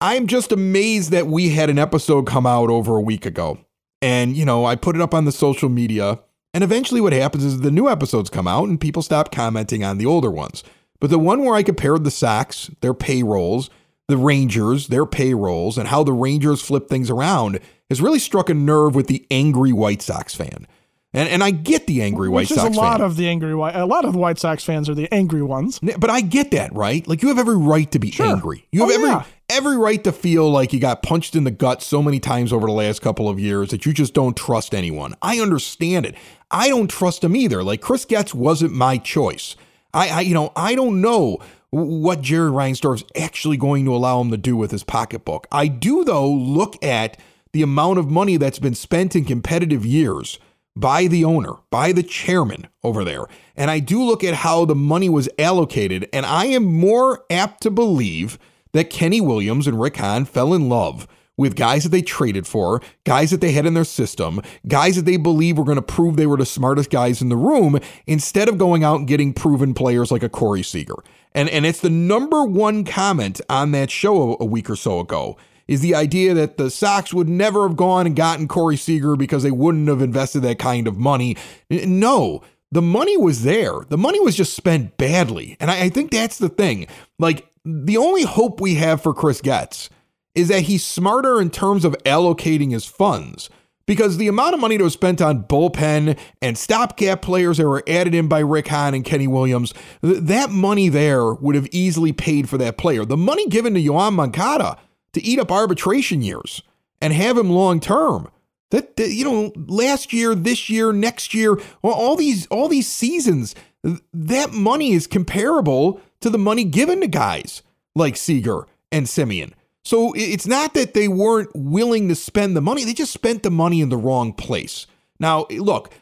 I'm 0.00 0.28
just 0.28 0.52
amazed 0.52 1.10
that 1.10 1.26
we 1.26 1.48
had 1.48 1.70
an 1.70 1.78
episode 1.78 2.26
come 2.26 2.46
out 2.46 2.70
over 2.70 2.96
a 2.96 3.00
week 3.00 3.26
ago. 3.26 3.58
And, 4.00 4.36
you 4.36 4.44
know, 4.44 4.64
I 4.64 4.76
put 4.76 4.94
it 4.94 5.02
up 5.02 5.12
on 5.12 5.24
the 5.24 5.32
social 5.32 5.68
media. 5.68 6.20
And 6.58 6.64
eventually 6.64 7.00
what 7.00 7.12
happens 7.12 7.44
is 7.44 7.60
the 7.60 7.70
new 7.70 7.88
episodes 7.88 8.30
come 8.30 8.48
out 8.48 8.66
and 8.68 8.80
people 8.80 9.00
stop 9.00 9.30
commenting 9.30 9.84
on 9.84 9.96
the 9.96 10.06
older 10.06 10.28
ones. 10.28 10.64
But 10.98 11.08
the 11.08 11.16
one 11.16 11.44
where 11.44 11.54
I 11.54 11.62
compared 11.62 12.02
the 12.02 12.10
Sox, 12.10 12.68
their 12.80 12.94
payrolls, 12.94 13.70
the 14.08 14.16
Rangers, 14.16 14.88
their 14.88 15.06
payrolls, 15.06 15.78
and 15.78 15.86
how 15.86 16.02
the 16.02 16.12
Rangers 16.12 16.60
flip 16.60 16.88
things 16.88 17.10
around 17.10 17.60
has 17.88 18.02
really 18.02 18.18
struck 18.18 18.50
a 18.50 18.54
nerve 18.54 18.96
with 18.96 19.06
the 19.06 19.24
angry 19.30 19.72
White 19.72 20.02
Sox 20.02 20.34
fan. 20.34 20.66
And 21.14 21.28
and 21.28 21.44
I 21.44 21.52
get 21.52 21.86
the 21.86 22.02
angry 22.02 22.28
White 22.28 22.50
Which 22.50 22.58
Sox 22.58 22.70
is 22.72 22.76
a 22.76 22.80
lot 22.80 22.96
fan. 22.98 23.06
of 23.06 23.14
the 23.16 23.28
angry 23.28 23.54
White. 23.54 23.76
A 23.76 23.86
lot 23.86 24.04
of 24.04 24.12
the 24.12 24.18
White 24.18 24.40
Sox 24.40 24.64
fans 24.64 24.88
are 24.88 24.96
the 24.96 25.06
angry 25.14 25.42
ones. 25.44 25.78
But 25.78 26.10
I 26.10 26.22
get 26.22 26.50
that, 26.50 26.74
right? 26.74 27.06
Like 27.06 27.22
you 27.22 27.28
have 27.28 27.38
every 27.38 27.56
right 27.56 27.88
to 27.92 28.00
be 28.00 28.10
Sure. 28.10 28.26
angry. 28.26 28.66
You 28.72 28.80
have 28.80 28.90
Oh, 28.90 28.94
every 28.94 29.08
yeah. 29.10 29.24
Every 29.48 29.76
right 29.76 30.02
to 30.04 30.12
feel 30.12 30.50
like 30.50 30.72
you 30.72 30.80
got 30.80 31.02
punched 31.02 31.34
in 31.34 31.44
the 31.44 31.50
gut 31.50 31.82
so 31.82 32.02
many 32.02 32.20
times 32.20 32.52
over 32.52 32.66
the 32.66 32.72
last 32.72 33.00
couple 33.00 33.28
of 33.28 33.40
years 33.40 33.70
that 33.70 33.86
you 33.86 33.92
just 33.92 34.14
don't 34.14 34.36
trust 34.36 34.74
anyone. 34.74 35.14
I 35.22 35.40
understand 35.40 36.06
it. 36.06 36.14
I 36.50 36.68
don't 36.68 36.90
trust 36.90 37.24
him 37.24 37.34
either. 37.34 37.62
Like 37.62 37.80
Chris 37.80 38.04
Getz 38.04 38.34
wasn't 38.34 38.72
my 38.72 38.98
choice. 38.98 39.56
I, 39.94 40.08
I 40.08 40.20
you 40.20 40.34
know, 40.34 40.52
I 40.54 40.74
don't 40.74 41.00
know 41.00 41.38
what 41.70 42.22
Jerry 42.22 42.50
Reinsdorf's 42.50 43.04
actually 43.16 43.56
going 43.56 43.84
to 43.84 43.94
allow 43.94 44.20
him 44.20 44.30
to 44.30 44.36
do 44.36 44.56
with 44.56 44.70
his 44.70 44.84
pocketbook. 44.84 45.46
I 45.52 45.68
do 45.68 46.04
though 46.04 46.28
look 46.28 46.82
at 46.84 47.18
the 47.52 47.62
amount 47.62 47.98
of 47.98 48.10
money 48.10 48.36
that's 48.36 48.58
been 48.58 48.74
spent 48.74 49.16
in 49.16 49.24
competitive 49.24 49.84
years 49.84 50.38
by 50.76 51.06
the 51.08 51.24
owner, 51.24 51.54
by 51.70 51.92
the 51.92 52.02
chairman 52.02 52.68
over 52.84 53.04
there. 53.04 53.24
And 53.56 53.70
I 53.70 53.80
do 53.80 54.02
look 54.02 54.22
at 54.22 54.34
how 54.34 54.64
the 54.64 54.76
money 54.76 55.08
was 55.08 55.28
allocated, 55.38 56.08
and 56.12 56.24
I 56.24 56.46
am 56.46 56.64
more 56.64 57.24
apt 57.30 57.62
to 57.62 57.70
believe 57.70 58.38
that 58.72 58.90
Kenny 58.90 59.20
Williams 59.20 59.66
and 59.66 59.80
Rick 59.80 59.96
Hahn 59.96 60.24
fell 60.24 60.54
in 60.54 60.68
love 60.68 61.06
with 61.38 61.54
guys 61.54 61.84
that 61.84 61.90
they 61.90 62.02
traded 62.02 62.46
for, 62.46 62.82
guys 63.04 63.30
that 63.30 63.40
they 63.40 63.52
had 63.52 63.64
in 63.64 63.74
their 63.74 63.84
system, 63.84 64.42
guys 64.66 64.96
that 64.96 65.04
they 65.04 65.16
believe 65.16 65.56
were 65.56 65.64
going 65.64 65.76
to 65.76 65.82
prove 65.82 66.16
they 66.16 66.26
were 66.26 66.36
the 66.36 66.44
smartest 66.44 66.90
guys 66.90 67.22
in 67.22 67.28
the 67.28 67.36
room, 67.36 67.78
instead 68.06 68.48
of 68.48 68.58
going 68.58 68.84
out 68.84 68.98
and 68.98 69.08
getting 69.08 69.32
proven 69.32 69.72
players 69.72 70.10
like 70.10 70.24
a 70.24 70.28
Corey 70.28 70.64
Seager. 70.64 70.96
And 71.32 71.48
and 71.48 71.64
it's 71.64 71.80
the 71.80 71.90
number 71.90 72.42
one 72.44 72.84
comment 72.84 73.40
on 73.48 73.70
that 73.70 73.90
show 73.90 74.36
a, 74.40 74.44
week 74.44 74.68
or 74.68 74.76
so 74.76 74.98
ago 74.98 75.36
is 75.68 75.82
the 75.82 75.94
idea 75.94 76.34
that 76.34 76.56
the 76.56 76.70
Sox 76.70 77.12
would 77.12 77.28
never 77.28 77.68
have 77.68 77.76
gone 77.76 78.06
and 78.06 78.16
gotten 78.16 78.48
Corey 78.48 78.76
Seager 78.76 79.14
because 79.14 79.42
they 79.42 79.50
wouldn't 79.50 79.88
have 79.88 80.02
invested 80.02 80.40
that 80.40 80.58
kind 80.58 80.88
of 80.88 80.96
money. 80.96 81.36
No, 81.70 82.42
the 82.72 82.82
money 82.82 83.16
was 83.16 83.42
there. 83.42 83.72
The 83.88 83.98
money 83.98 84.18
was 84.20 84.34
just 84.34 84.54
spent 84.54 84.96
badly. 84.96 85.56
And 85.60 85.70
I, 85.70 85.84
I 85.84 85.88
think 85.90 86.10
that's 86.10 86.38
the 86.38 86.48
thing. 86.48 86.86
Like, 87.18 87.47
the 87.64 87.96
only 87.96 88.22
hope 88.22 88.60
we 88.60 88.74
have 88.76 89.02
for 89.02 89.14
Chris 89.14 89.40
Getz 89.40 89.90
is 90.34 90.48
that 90.48 90.62
he's 90.62 90.84
smarter 90.84 91.40
in 91.40 91.50
terms 91.50 91.84
of 91.84 91.96
allocating 92.04 92.70
his 92.72 92.84
funds. 92.84 93.50
Because 93.86 94.18
the 94.18 94.28
amount 94.28 94.52
of 94.52 94.60
money 94.60 94.76
that 94.76 94.84
was 94.84 94.92
spent 94.92 95.22
on 95.22 95.44
bullpen 95.44 96.18
and 96.42 96.58
stopgap 96.58 97.22
players 97.22 97.56
that 97.56 97.66
were 97.66 97.82
added 97.88 98.14
in 98.14 98.28
by 98.28 98.40
Rick 98.40 98.68
Hahn 98.68 98.92
and 98.92 99.02
Kenny 99.02 99.26
Williams, 99.26 99.72
th- 100.02 100.18
that 100.24 100.50
money 100.50 100.90
there 100.90 101.32
would 101.32 101.54
have 101.54 101.66
easily 101.72 102.12
paid 102.12 102.50
for 102.50 102.58
that 102.58 102.76
player. 102.76 103.06
The 103.06 103.16
money 103.16 103.46
given 103.48 103.72
to 103.72 103.80
Yoan 103.80 104.12
Moncada 104.12 104.76
to 105.14 105.22
eat 105.24 105.38
up 105.38 105.50
arbitration 105.50 106.20
years 106.20 106.62
and 107.00 107.14
have 107.14 107.38
him 107.38 107.48
long 107.48 107.80
term. 107.80 108.28
That, 108.72 108.96
that, 108.96 109.08
you 109.10 109.24
know, 109.24 109.52
last 109.56 110.12
year, 110.12 110.34
this 110.34 110.68
year, 110.68 110.92
next 110.92 111.32
year, 111.32 111.58
all- 111.80 111.92
all 111.94 112.14
these 112.16 112.46
all 112.48 112.68
these 112.68 112.86
seasons, 112.86 113.54
th- 113.82 114.00
that 114.12 114.52
money 114.52 114.92
is 114.92 115.06
comparable 115.06 115.98
to 116.20 116.30
the 116.30 116.38
money 116.38 116.64
given 116.64 117.00
to 117.00 117.06
guys 117.06 117.62
like 117.94 118.16
Seager 118.16 118.66
and 118.90 119.06
Semien. 119.06 119.52
So 119.84 120.12
it's 120.14 120.46
not 120.46 120.74
that 120.74 120.94
they 120.94 121.08
weren't 121.08 121.50
willing 121.54 122.08
to 122.08 122.14
spend 122.14 122.56
the 122.56 122.60
money; 122.60 122.84
they 122.84 122.92
just 122.92 123.12
spent 123.12 123.42
the 123.42 123.50
money 123.50 123.80
in 123.80 123.88
the 123.88 123.96
wrong 123.96 124.32
place. 124.32 124.86
Now, 125.18 125.46
look, 125.50 125.92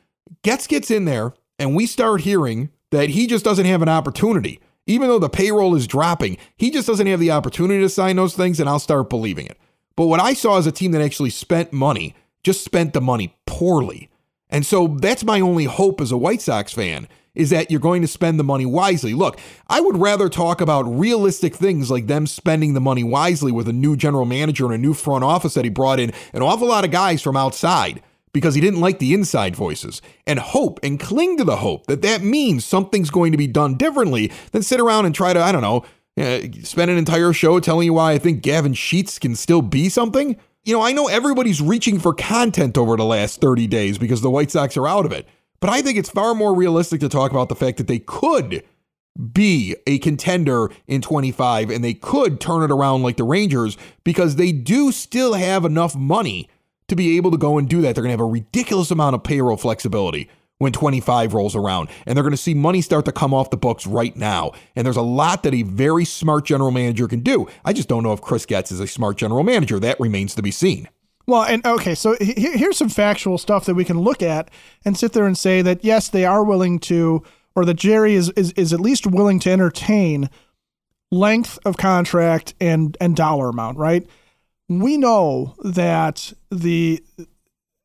Getz 0.42 0.66
gets 0.66 0.90
in 0.90 1.04
there, 1.04 1.34
and 1.58 1.74
we 1.74 1.86
start 1.86 2.22
hearing 2.22 2.70
that 2.90 3.10
he 3.10 3.26
just 3.26 3.44
doesn't 3.44 3.66
have 3.66 3.82
an 3.82 3.88
opportunity. 3.88 4.60
Even 4.86 5.08
though 5.08 5.18
the 5.18 5.28
payroll 5.28 5.74
is 5.74 5.86
dropping, 5.86 6.36
he 6.56 6.70
just 6.70 6.86
doesn't 6.86 7.06
have 7.06 7.20
the 7.20 7.32
opportunity 7.32 7.80
to 7.80 7.88
sign 7.88 8.16
those 8.16 8.36
things, 8.36 8.60
and 8.60 8.68
I'll 8.68 8.78
start 8.78 9.10
believing 9.10 9.46
it. 9.46 9.58
But 9.96 10.06
what 10.06 10.20
I 10.20 10.34
saw 10.34 10.58
is 10.58 10.66
a 10.66 10.72
team 10.72 10.92
that 10.92 11.02
actually 11.02 11.30
spent 11.30 11.72
money, 11.72 12.14
just 12.44 12.64
spent 12.64 12.92
the 12.92 13.00
money 13.00 13.36
poorly. 13.46 14.10
And 14.48 14.64
so 14.64 14.96
that's 15.00 15.24
my 15.24 15.40
only 15.40 15.64
hope 15.64 16.00
as 16.00 16.12
a 16.12 16.16
White 16.16 16.42
Sox 16.42 16.72
fan 16.72 17.08
is 17.36 17.50
that 17.50 17.70
you're 17.70 17.78
going 17.78 18.02
to 18.02 18.08
spend 18.08 18.40
the 18.40 18.44
money 18.44 18.66
wisely. 18.66 19.14
Look, 19.14 19.38
I 19.68 19.80
would 19.80 19.98
rather 19.98 20.28
talk 20.28 20.60
about 20.60 20.82
realistic 20.82 21.54
things 21.54 21.90
like 21.90 22.06
them 22.06 22.26
spending 22.26 22.74
the 22.74 22.80
money 22.80 23.04
wisely 23.04 23.52
with 23.52 23.68
a 23.68 23.72
new 23.72 23.96
general 23.96 24.24
manager 24.24 24.64
and 24.64 24.74
a 24.74 24.78
new 24.78 24.94
front 24.94 25.22
office 25.22 25.54
that 25.54 25.64
he 25.64 25.70
brought 25.70 26.00
in 26.00 26.12
an 26.32 26.42
awful 26.42 26.68
lot 26.68 26.84
of 26.84 26.90
guys 26.90 27.22
from 27.22 27.36
outside 27.36 28.02
because 28.32 28.54
he 28.54 28.60
didn't 28.60 28.80
like 28.80 28.98
the 28.98 29.14
inside 29.14 29.56
voices 29.56 30.02
and 30.26 30.38
hope 30.38 30.78
and 30.82 31.00
cling 31.00 31.38
to 31.38 31.44
the 31.44 31.56
hope 31.56 31.86
that 31.86 32.02
that 32.02 32.22
means 32.22 32.64
something's 32.64 33.08
going 33.08 33.32
to 33.32 33.38
be 33.38 33.46
done 33.46 33.76
differently 33.76 34.30
than 34.52 34.62
sit 34.62 34.80
around 34.80 35.06
and 35.06 35.14
try 35.14 35.32
to, 35.32 35.40
I 35.40 35.52
don't 35.52 35.62
know, 35.62 35.84
uh, 36.18 36.40
spend 36.62 36.90
an 36.90 36.98
entire 36.98 37.32
show 37.32 37.60
telling 37.60 37.86
you 37.86 37.94
why 37.94 38.12
I 38.12 38.18
think 38.18 38.42
Gavin 38.42 38.74
Sheets 38.74 39.18
can 39.18 39.36
still 39.36 39.62
be 39.62 39.88
something. 39.88 40.36
You 40.64 40.74
know, 40.74 40.82
I 40.82 40.92
know 40.92 41.08
everybody's 41.08 41.62
reaching 41.62 41.98
for 41.98 42.12
content 42.12 42.76
over 42.76 42.96
the 42.96 43.04
last 43.04 43.40
30 43.40 43.66
days 43.68 43.98
because 43.98 44.20
the 44.20 44.30
White 44.30 44.50
Sox 44.50 44.76
are 44.76 44.88
out 44.88 45.06
of 45.06 45.12
it, 45.12 45.26
but 45.60 45.70
I 45.70 45.82
think 45.82 45.98
it's 45.98 46.10
far 46.10 46.34
more 46.34 46.54
realistic 46.54 47.00
to 47.00 47.08
talk 47.08 47.30
about 47.30 47.48
the 47.48 47.56
fact 47.56 47.78
that 47.78 47.86
they 47.86 47.98
could 47.98 48.62
be 49.32 49.74
a 49.86 49.98
contender 49.98 50.70
in 50.86 51.00
25 51.00 51.70
and 51.70 51.82
they 51.82 51.94
could 51.94 52.40
turn 52.40 52.62
it 52.62 52.70
around 52.70 53.02
like 53.02 53.16
the 53.16 53.24
Rangers 53.24 53.76
because 54.04 54.36
they 54.36 54.52
do 54.52 54.92
still 54.92 55.34
have 55.34 55.64
enough 55.64 55.96
money 55.96 56.48
to 56.88 56.96
be 56.96 57.16
able 57.16 57.30
to 57.30 57.38
go 57.38 57.58
and 57.58 57.68
do 57.68 57.80
that. 57.80 57.94
They're 57.94 58.02
going 58.02 58.16
to 58.16 58.22
have 58.22 58.28
a 58.28 58.30
ridiculous 58.30 58.90
amount 58.90 59.14
of 59.14 59.24
payroll 59.24 59.56
flexibility 59.56 60.28
when 60.58 60.72
25 60.72 61.34
rolls 61.34 61.56
around. 61.56 61.88
And 62.06 62.16
they're 62.16 62.22
going 62.22 62.32
to 62.32 62.36
see 62.36 62.54
money 62.54 62.80
start 62.80 63.04
to 63.06 63.12
come 63.12 63.34
off 63.34 63.50
the 63.50 63.56
books 63.56 63.86
right 63.86 64.16
now. 64.16 64.52
And 64.74 64.86
there's 64.86 64.96
a 64.96 65.02
lot 65.02 65.42
that 65.42 65.54
a 65.54 65.62
very 65.62 66.04
smart 66.04 66.44
general 66.46 66.70
manager 66.70 67.08
can 67.08 67.20
do. 67.20 67.48
I 67.64 67.72
just 67.72 67.88
don't 67.88 68.02
know 68.02 68.12
if 68.12 68.20
Chris 68.20 68.46
Getz 68.46 68.72
is 68.72 68.80
a 68.80 68.86
smart 68.86 69.16
general 69.16 69.42
manager. 69.42 69.78
That 69.78 70.00
remains 70.00 70.34
to 70.36 70.42
be 70.42 70.50
seen. 70.50 70.88
Well, 71.26 71.42
and 71.42 71.64
okay, 71.66 71.94
so 71.94 72.16
he- 72.20 72.34
he- 72.34 72.58
here's 72.58 72.76
some 72.76 72.88
factual 72.88 73.38
stuff 73.38 73.64
that 73.64 73.74
we 73.74 73.84
can 73.84 73.98
look 73.98 74.22
at 74.22 74.48
and 74.84 74.96
sit 74.96 75.12
there 75.12 75.26
and 75.26 75.36
say 75.36 75.60
that 75.62 75.84
yes, 75.84 76.08
they 76.08 76.24
are 76.24 76.44
willing 76.44 76.78
to, 76.80 77.22
or 77.54 77.64
that 77.64 77.74
Jerry 77.74 78.14
is 78.14 78.30
is, 78.30 78.52
is 78.52 78.72
at 78.72 78.80
least 78.80 79.06
willing 79.06 79.38
to 79.40 79.50
entertain 79.50 80.30
length 81.10 81.58
of 81.64 81.76
contract 81.76 82.54
and 82.60 82.96
and 83.00 83.16
dollar 83.16 83.48
amount, 83.48 83.78
right? 83.78 84.06
We 84.68 84.96
know 84.96 85.54
that 85.64 86.32
the 86.50 87.02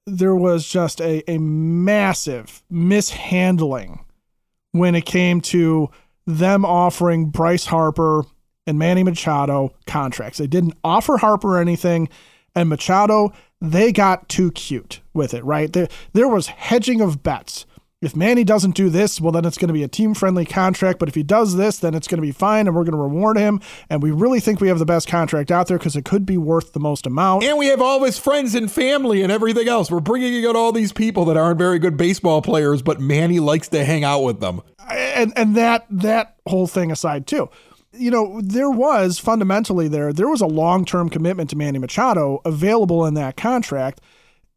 there 0.07 0.35
was 0.35 0.67
just 0.67 0.99
a, 0.99 1.23
a 1.29 1.37
massive 1.37 2.63
mishandling 2.69 4.03
when 4.71 4.95
it 4.95 5.05
came 5.05 5.41
to 5.41 5.89
them 6.25 6.65
offering 6.65 7.25
Bryce 7.29 7.65
Harper 7.65 8.23
and 8.67 8.77
Manny 8.79 9.03
Machado 9.03 9.73
contracts. 9.85 10.37
They 10.39 10.47
didn't 10.47 10.73
offer 10.83 11.17
Harper 11.17 11.59
anything, 11.59 12.09
and 12.55 12.69
Machado, 12.69 13.33
they 13.59 13.91
got 13.91 14.27
too 14.27 14.51
cute 14.51 15.01
with 15.13 15.33
it, 15.33 15.43
right? 15.43 15.71
There, 15.71 15.87
there 16.13 16.27
was 16.27 16.47
hedging 16.47 17.01
of 17.01 17.23
bets. 17.23 17.65
If 18.01 18.15
Manny 18.15 18.43
doesn't 18.43 18.73
do 18.73 18.89
this, 18.89 19.21
well, 19.21 19.31
then 19.31 19.45
it's 19.45 19.59
going 19.59 19.67
to 19.67 19.75
be 19.75 19.83
a 19.83 19.87
team 19.87 20.15
friendly 20.15 20.43
contract. 20.43 20.97
But 20.97 21.07
if 21.07 21.13
he 21.13 21.21
does 21.21 21.55
this, 21.55 21.77
then 21.77 21.93
it's 21.93 22.07
going 22.07 22.17
to 22.17 22.23
be 22.23 22.31
fine 22.31 22.65
and 22.65 22.75
we're 22.75 22.83
going 22.83 22.93
to 22.93 22.97
reward 22.97 23.37
him. 23.37 23.61
And 23.91 24.01
we 24.01 24.09
really 24.09 24.39
think 24.39 24.59
we 24.59 24.69
have 24.69 24.79
the 24.79 24.87
best 24.87 25.07
contract 25.07 25.51
out 25.51 25.67
there 25.67 25.77
because 25.77 25.95
it 25.95 26.03
could 26.03 26.25
be 26.25 26.35
worth 26.35 26.73
the 26.73 26.79
most 26.79 27.05
amount. 27.05 27.43
And 27.43 27.59
we 27.59 27.67
have 27.67 27.79
all 27.79 28.03
his 28.03 28.17
friends 28.17 28.55
and 28.55 28.71
family 28.71 29.21
and 29.21 29.31
everything 29.31 29.67
else. 29.67 29.91
We're 29.91 29.99
bringing 29.99 30.33
in 30.43 30.55
all 30.55 30.71
these 30.71 30.91
people 30.91 31.25
that 31.25 31.37
aren't 31.37 31.59
very 31.59 31.77
good 31.77 31.95
baseball 31.95 32.41
players, 32.41 32.81
but 32.81 32.99
Manny 32.99 33.39
likes 33.39 33.67
to 33.69 33.85
hang 33.85 34.03
out 34.03 34.21
with 34.21 34.39
them. 34.39 34.63
and 34.89 35.31
and 35.35 35.55
that 35.55 35.85
that 35.91 36.37
whole 36.47 36.65
thing 36.65 36.91
aside 36.91 37.27
too 37.27 37.51
you 37.93 38.11
know 38.11 38.41
there 38.41 38.69
was 38.69 39.19
fundamentally 39.19 39.87
there 39.87 40.13
there 40.13 40.27
was 40.27 40.41
a 40.41 40.47
long-term 40.47 41.09
commitment 41.09 41.49
to 41.49 41.55
Manny 41.55 41.79
Machado 41.79 42.41
available 42.45 43.05
in 43.05 43.13
that 43.15 43.37
contract. 43.37 44.01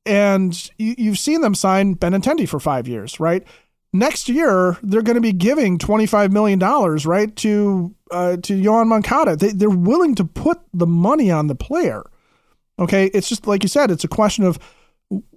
And 0.07 0.71
you, 0.77 0.95
you've 0.99 1.19
seen 1.19 1.41
them 1.41 1.55
sign 1.55 1.97
Benintendi 1.97 2.47
for 2.47 2.61
5 2.61 2.87
years 2.87 3.19
right? 3.19 3.47
Next 3.93 4.29
year 4.29 4.77
they're 4.83 5.03
going 5.03 5.15
to 5.15 5.21
be 5.21 5.33
giving 5.33 5.79
25 5.79 6.33
million 6.33 6.59
dollars 6.59 7.07
right 7.07 7.35
to 7.37 7.95
uh, 8.11 8.37
to 8.39 8.61
Yoan 8.61 8.87
Moncada. 8.89 9.37
They, 9.37 9.51
they're 9.51 9.71
willing 9.71 10.15
to 10.17 10.25
put 10.25 10.61
the 10.73 10.87
money 10.87 11.31
on 11.31 11.47
the 11.47 11.55
player 11.55 12.05
okay? 12.79 13.07
It's 13.07 13.29
just 13.29 13.47
like 13.47 13.63
you 13.63 13.69
said 13.69 13.91
it's 13.91 14.05
a 14.05 14.09
question 14.09 14.45
of 14.45 14.59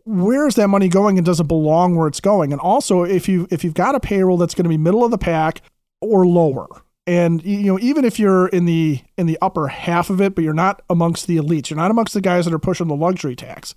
where 0.06 0.48
is 0.48 0.56
that 0.56 0.70
money 0.70 0.88
going 0.88 1.18
and 1.18 1.26
does 1.26 1.40
it 1.40 1.48
belong 1.48 1.96
where 1.96 2.08
it's 2.08 2.20
going? 2.20 2.52
And 2.52 2.62
also 2.62 3.04
if 3.04 3.28
you 3.28 3.48
if 3.52 3.64
you've 3.64 3.74
got 3.74 3.96
a 3.96 4.00
payroll 4.00 4.38
that's 4.38 4.54
going 4.54 4.64
to 4.64 4.70
be 4.70 4.78
middle 4.78 5.04
of 5.04 5.12
the 5.12 5.18
pack 5.18 5.62
or 6.02 6.26
lower 6.26 6.68
and 7.08 7.44
you 7.44 7.64
know 7.64 7.80
even 7.80 8.06
if 8.06 8.20
you're 8.20 8.48
in 8.50 8.66
the 8.66 9.02
in 9.18 9.26
the 9.26 9.38
upper 9.42 9.68
half 9.70 10.10
of 10.10 10.22
it 10.22 10.36
but 10.36 10.44
you're 10.44 10.54
not 10.54 10.82
amongst 10.90 11.26
the 11.26 11.38
elites 11.38 11.70
you're 11.70 11.78
not 11.78 11.90
amongst 11.90 12.14
the 12.14 12.22
guys 12.22 12.46
that 12.46 12.54
are 12.54 12.60
pushing 12.60 12.88
the 12.88 12.96
luxury 12.96 13.36
tax 13.36 13.74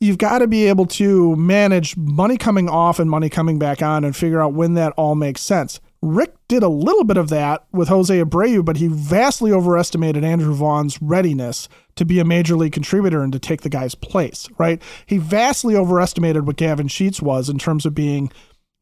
you've 0.00 0.18
got 0.18 0.38
to 0.38 0.46
be 0.46 0.66
able 0.66 0.86
to 0.86 1.34
manage 1.36 1.96
money 1.96 2.36
coming 2.36 2.68
off 2.68 2.98
and 2.98 3.10
money 3.10 3.28
coming 3.28 3.58
back 3.58 3.82
on 3.82 4.04
and 4.04 4.16
figure 4.16 4.40
out 4.40 4.54
when 4.54 4.74
that 4.74 4.92
all 4.96 5.14
makes 5.14 5.40
sense 5.40 5.80
Rick 6.04 6.34
did 6.48 6.62
a 6.62 6.68
little 6.68 7.04
bit 7.04 7.16
of 7.16 7.30
that 7.30 7.64
with 7.72 7.88
Jose 7.88 8.14
Abreu, 8.14 8.62
but 8.62 8.76
he 8.76 8.88
vastly 8.88 9.50
overestimated 9.50 10.22
Andrew 10.22 10.52
Vaughn's 10.52 11.00
readiness 11.00 11.66
to 11.96 12.04
be 12.04 12.18
a 12.20 12.26
major 12.26 12.56
league 12.56 12.74
contributor 12.74 13.22
and 13.22 13.32
to 13.32 13.38
take 13.38 13.62
the 13.62 13.70
guy's 13.70 13.94
place, 13.94 14.46
right? 14.58 14.82
He 15.06 15.16
vastly 15.16 15.74
overestimated 15.74 16.46
what 16.46 16.56
Gavin 16.56 16.88
Sheets 16.88 17.22
was 17.22 17.48
in 17.48 17.56
terms 17.56 17.86
of 17.86 17.94
being 17.94 18.30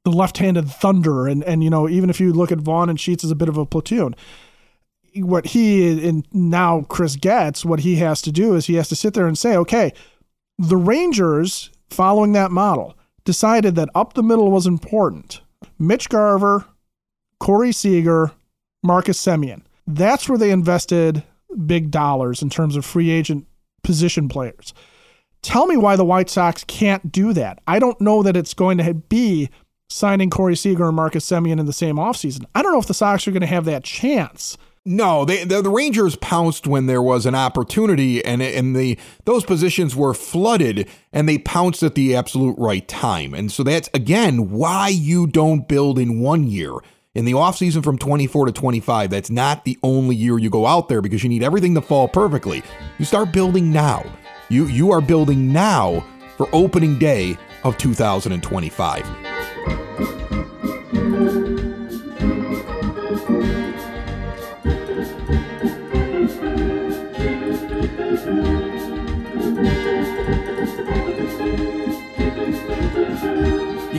the 0.04 0.10
left-handed 0.10 0.68
thunder 0.68 1.26
and 1.26 1.44
and 1.44 1.62
you 1.62 1.70
know 1.70 1.88
even 1.88 2.10
if 2.10 2.20
you 2.20 2.32
look 2.32 2.52
at 2.52 2.58
Vaughn 2.58 2.88
and 2.88 2.98
Sheets 2.98 3.24
as 3.24 3.30
a 3.30 3.36
bit 3.36 3.48
of 3.48 3.56
a 3.56 3.66
platoon 3.66 4.14
what 5.16 5.46
he 5.46 6.08
and 6.08 6.26
now 6.32 6.82
Chris 6.88 7.16
Getz 7.16 7.64
what 7.64 7.80
he 7.80 7.96
has 7.96 8.22
to 8.22 8.32
do 8.32 8.54
is 8.54 8.66
he 8.66 8.74
has 8.74 8.88
to 8.88 8.96
sit 8.96 9.14
there 9.14 9.26
and 9.26 9.38
say 9.38 9.56
okay 9.56 9.92
the 10.58 10.76
Rangers 10.76 11.70
following 11.90 12.32
that 12.32 12.50
model 12.50 12.96
decided 13.24 13.74
that 13.76 13.90
up 13.94 14.14
the 14.14 14.22
middle 14.22 14.50
was 14.50 14.66
important 14.66 15.40
Mitch 15.78 16.08
Garver 16.08 16.66
Corey 17.42 17.72
Seager, 17.72 18.30
Marcus 18.84 19.20
Semien. 19.20 19.62
That's 19.84 20.28
where 20.28 20.38
they 20.38 20.52
invested 20.52 21.24
big 21.66 21.90
dollars 21.90 22.40
in 22.40 22.50
terms 22.50 22.76
of 22.76 22.84
free 22.84 23.10
agent 23.10 23.48
position 23.82 24.28
players. 24.28 24.72
Tell 25.42 25.66
me 25.66 25.76
why 25.76 25.96
the 25.96 26.04
White 26.04 26.30
Sox 26.30 26.62
can't 26.62 27.10
do 27.10 27.32
that. 27.32 27.58
I 27.66 27.80
don't 27.80 28.00
know 28.00 28.22
that 28.22 28.36
it's 28.36 28.54
going 28.54 28.78
to 28.78 28.94
be 28.94 29.50
signing 29.92 30.30
Corey 30.30 30.56
Seager 30.56 30.86
and 30.86 30.96
Marcus 30.96 31.28
Semien 31.28 31.60
in 31.60 31.66
the 31.66 31.72
same 31.72 31.96
offseason. 31.96 32.44
I 32.54 32.62
don't 32.62 32.72
know 32.72 32.80
if 32.80 32.86
the 32.86 32.94
Sox 32.94 33.26
are 33.26 33.30
going 33.30 33.42
to 33.42 33.46
have 33.46 33.64
that 33.66 33.84
chance. 33.84 34.56
No, 34.84 35.24
they, 35.24 35.44
the, 35.44 35.62
the 35.62 35.70
Rangers 35.70 36.16
pounced 36.16 36.66
when 36.66 36.86
there 36.86 37.02
was 37.02 37.24
an 37.24 37.36
opportunity, 37.36 38.24
and 38.24 38.42
and 38.42 38.74
the 38.74 38.98
those 39.24 39.44
positions 39.44 39.94
were 39.94 40.12
flooded, 40.12 40.88
and 41.12 41.28
they 41.28 41.38
pounced 41.38 41.84
at 41.84 41.94
the 41.94 42.16
absolute 42.16 42.56
right 42.58 42.86
time. 42.88 43.32
And 43.32 43.52
so 43.52 43.62
that's 43.62 43.88
again 43.94 44.50
why 44.50 44.88
you 44.88 45.28
don't 45.28 45.68
build 45.68 46.00
in 46.00 46.18
one 46.18 46.48
year 46.48 46.72
in 47.14 47.26
the 47.26 47.32
offseason 47.32 47.84
from 47.84 47.98
24 47.98 48.46
to 48.46 48.52
25, 48.52 49.10
that's 49.10 49.30
not 49.30 49.64
the 49.64 49.78
only 49.82 50.16
year 50.16 50.38
you 50.38 50.48
go 50.48 50.66
out 50.66 50.88
there 50.88 51.02
because 51.02 51.22
you 51.22 51.28
need 51.28 51.42
everything 51.42 51.74
to 51.74 51.82
fall 51.82 52.08
perfectly. 52.08 52.62
You 52.98 53.04
start 53.04 53.32
building 53.32 53.70
now. 53.70 54.04
You 54.48 54.66
you 54.66 54.90
are 54.92 55.00
building 55.00 55.52
now 55.52 56.04
for 56.36 56.48
opening 56.52 56.98
day 56.98 57.36
of 57.64 57.76
2025. 57.78 59.31
You 61.12 61.18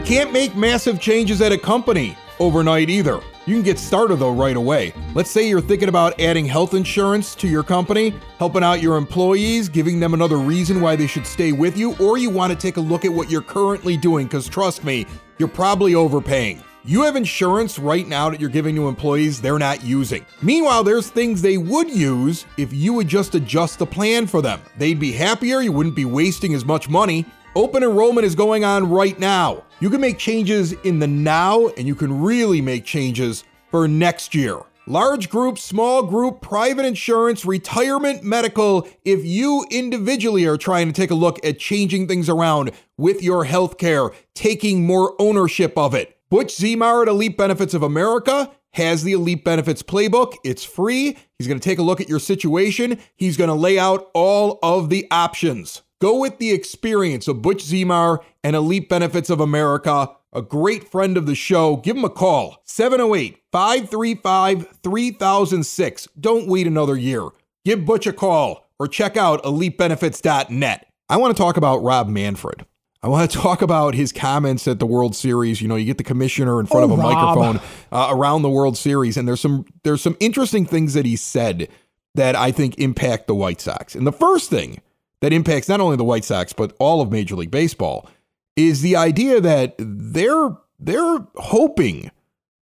can't 0.01 0.33
make 0.33 0.55
massive 0.55 0.99
changes 0.99 1.39
at 1.41 1.51
a 1.51 1.57
company 1.57 2.17
overnight 2.39 2.89
either. 2.89 3.19
You 3.45 3.55
can 3.55 3.63
get 3.63 3.77
started 3.77 4.15
though 4.15 4.33
right 4.33 4.55
away. 4.55 4.93
Let's 5.13 5.29
say 5.29 5.47
you're 5.47 5.61
thinking 5.61 5.89
about 5.89 6.19
adding 6.19 6.45
health 6.45 6.73
insurance 6.73 7.35
to 7.35 7.47
your 7.47 7.61
company, 7.61 8.15
helping 8.39 8.63
out 8.63 8.81
your 8.81 8.97
employees, 8.97 9.69
giving 9.69 9.99
them 9.99 10.15
another 10.15 10.37
reason 10.37 10.81
why 10.81 10.95
they 10.95 11.05
should 11.05 11.27
stay 11.27 11.51
with 11.51 11.77
you, 11.77 11.95
or 11.99 12.17
you 12.17 12.31
want 12.31 12.51
to 12.51 12.57
take 12.57 12.77
a 12.77 12.81
look 12.81 13.05
at 13.05 13.13
what 13.13 13.29
you're 13.29 13.43
currently 13.43 13.97
doing 13.97 14.25
because 14.25 14.49
trust 14.49 14.83
me, 14.83 15.05
you're 15.37 15.47
probably 15.47 15.93
overpaying. 15.93 16.63
You 16.85 17.03
have 17.03 17.15
insurance 17.15 17.79
right 17.79 18.05
now 18.05 18.29
that 18.29 18.41
you're 18.41 18.49
giving 18.49 18.75
to 18.75 18.89
employees 18.89 19.39
they're 19.39 19.57
not 19.57 19.85
using. 19.85 20.25
Meanwhile, 20.41 20.83
there's 20.83 21.09
things 21.09 21.41
they 21.41 21.57
would 21.57 21.89
use 21.89 22.45
if 22.57 22.73
you 22.73 22.91
would 22.91 23.07
just 23.07 23.35
adjust 23.35 23.79
the 23.79 23.85
plan 23.85 24.27
for 24.27 24.41
them. 24.41 24.59
They'd 24.77 24.99
be 24.99 25.13
happier, 25.13 25.61
you 25.61 25.71
wouldn't 25.71 25.95
be 25.95 26.03
wasting 26.03 26.53
as 26.53 26.65
much 26.65 26.89
money. 26.89 27.23
Open 27.55 27.83
enrollment 27.83 28.25
is 28.25 28.35
going 28.35 28.65
on 28.65 28.89
right 28.89 29.17
now. 29.17 29.63
You 29.79 29.89
can 29.89 30.01
make 30.01 30.17
changes 30.17 30.73
in 30.83 30.99
the 30.99 31.07
now, 31.07 31.67
and 31.77 31.87
you 31.87 31.95
can 31.95 32.21
really 32.21 32.59
make 32.59 32.83
changes 32.83 33.45
for 33.71 33.87
next 33.87 34.35
year. 34.35 34.59
Large 34.85 35.29
group, 35.29 35.59
small 35.59 36.03
group, 36.03 36.41
private 36.41 36.83
insurance, 36.83 37.45
retirement, 37.45 38.25
medical. 38.25 38.85
If 39.05 39.23
you 39.23 39.65
individually 39.71 40.43
are 40.43 40.57
trying 40.57 40.87
to 40.87 40.93
take 40.93 41.11
a 41.11 41.15
look 41.15 41.39
at 41.45 41.59
changing 41.59 42.09
things 42.09 42.27
around 42.27 42.71
with 42.97 43.23
your 43.23 43.45
healthcare, 43.45 44.13
taking 44.33 44.85
more 44.85 45.15
ownership 45.17 45.77
of 45.77 45.95
it, 45.95 46.12
Butch 46.33 46.55
Zimar 46.55 47.03
at 47.03 47.07
Elite 47.07 47.37
Benefits 47.37 47.75
of 47.75 47.83
America 47.83 48.49
has 48.71 49.03
the 49.03 49.11
Elite 49.13 49.43
Benefits 49.43 49.83
Playbook. 49.83 50.33
It's 50.43 50.63
free. 50.63 51.15
He's 51.37 51.47
going 51.47 51.59
to 51.59 51.63
take 51.63 51.77
a 51.77 51.83
look 51.83 52.01
at 52.01 52.09
your 52.09 52.17
situation. 52.17 52.97
He's 53.15 53.37
going 53.37 53.49
to 53.49 53.53
lay 53.53 53.77
out 53.77 54.09
all 54.15 54.57
of 54.63 54.89
the 54.89 55.05
options. 55.11 55.83
Go 56.01 56.19
with 56.19 56.39
the 56.39 56.49
experience 56.49 57.27
of 57.27 57.43
Butch 57.43 57.63
Zimar 57.63 58.23
and 58.43 58.55
Elite 58.55 58.89
Benefits 58.89 59.29
of 59.29 59.39
America, 59.39 60.09
a 60.33 60.41
great 60.41 60.89
friend 60.89 61.17
of 61.17 61.27
the 61.27 61.35
show. 61.35 61.75
Give 61.75 61.95
him 61.95 62.03
a 62.03 62.09
call 62.09 62.63
708 62.63 63.37
535 63.51 64.79
3006. 64.81 66.07
Don't 66.19 66.47
wait 66.47 66.65
another 66.65 66.97
year. 66.97 67.29
Give 67.63 67.85
Butch 67.85 68.07
a 68.07 68.11
call 68.11 68.67
or 68.79 68.87
check 68.87 69.17
out 69.17 69.43
elitebenefits.net. 69.43 70.87
I 71.09 71.17
want 71.17 71.37
to 71.37 71.39
talk 71.39 71.57
about 71.57 71.83
Rob 71.83 72.07
Manfred. 72.07 72.65
I 73.03 73.09
want 73.09 73.29
to 73.29 73.37
talk 73.41 73.61
about 73.61 73.93
his 73.95 74.11
comments 74.11 74.67
at 74.67 74.79
the 74.79 74.85
World 74.85 75.15
Series. 75.15 75.61
You 75.61 75.67
know, 75.67 75.75
you 75.75 75.85
get 75.85 75.97
the 75.97 76.03
commissioner 76.03 76.59
in 76.59 76.65
front 76.65 76.89
Oh, 76.89 76.93
of 76.93 76.99
a 76.99 77.01
Rob. 77.01 77.13
microphone 77.13 77.69
uh, 77.91 78.07
around 78.11 78.41
the 78.41 78.49
World 78.49 78.77
Series, 78.77 79.17
and 79.17 79.27
there's 79.27 79.41
some 79.41 79.65
there's 79.83 80.01
some 80.01 80.17
interesting 80.19 80.65
things 80.65 80.93
that 80.93 81.05
he 81.05 81.15
said 81.15 81.67
that 82.15 82.35
I 82.35 82.51
think 82.51 82.77
impact 82.79 83.27
the 83.27 83.35
White 83.35 83.59
Sox. 83.61 83.95
And 83.95 84.05
the 84.07 84.11
first 84.11 84.49
thing 84.49 84.81
that 85.21 85.33
impacts 85.33 85.67
not 85.69 85.79
only 85.81 85.95
the 85.97 86.03
White 86.03 86.23
Sox 86.25 86.53
but 86.53 86.75
all 86.79 87.01
of 87.01 87.11
Major 87.11 87.35
League 87.35 87.51
Baseball 87.51 88.07
is 88.55 88.81
the 88.81 88.95
idea 88.95 89.41
that 89.41 89.75
they're 89.77 90.55
they're 90.79 91.25
hoping 91.35 92.11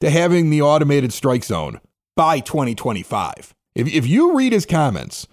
to 0.01 0.09
having 0.09 0.49
the 0.49 0.61
automated 0.61 1.11
strike 1.11 1.43
zone 1.43 1.81
by 2.15 2.39
2025. 2.39 3.53
If 3.75 3.87
if 3.87 4.07
you 4.07 4.35
read 4.35 4.53
his 4.53 4.65
comments, 4.65 5.27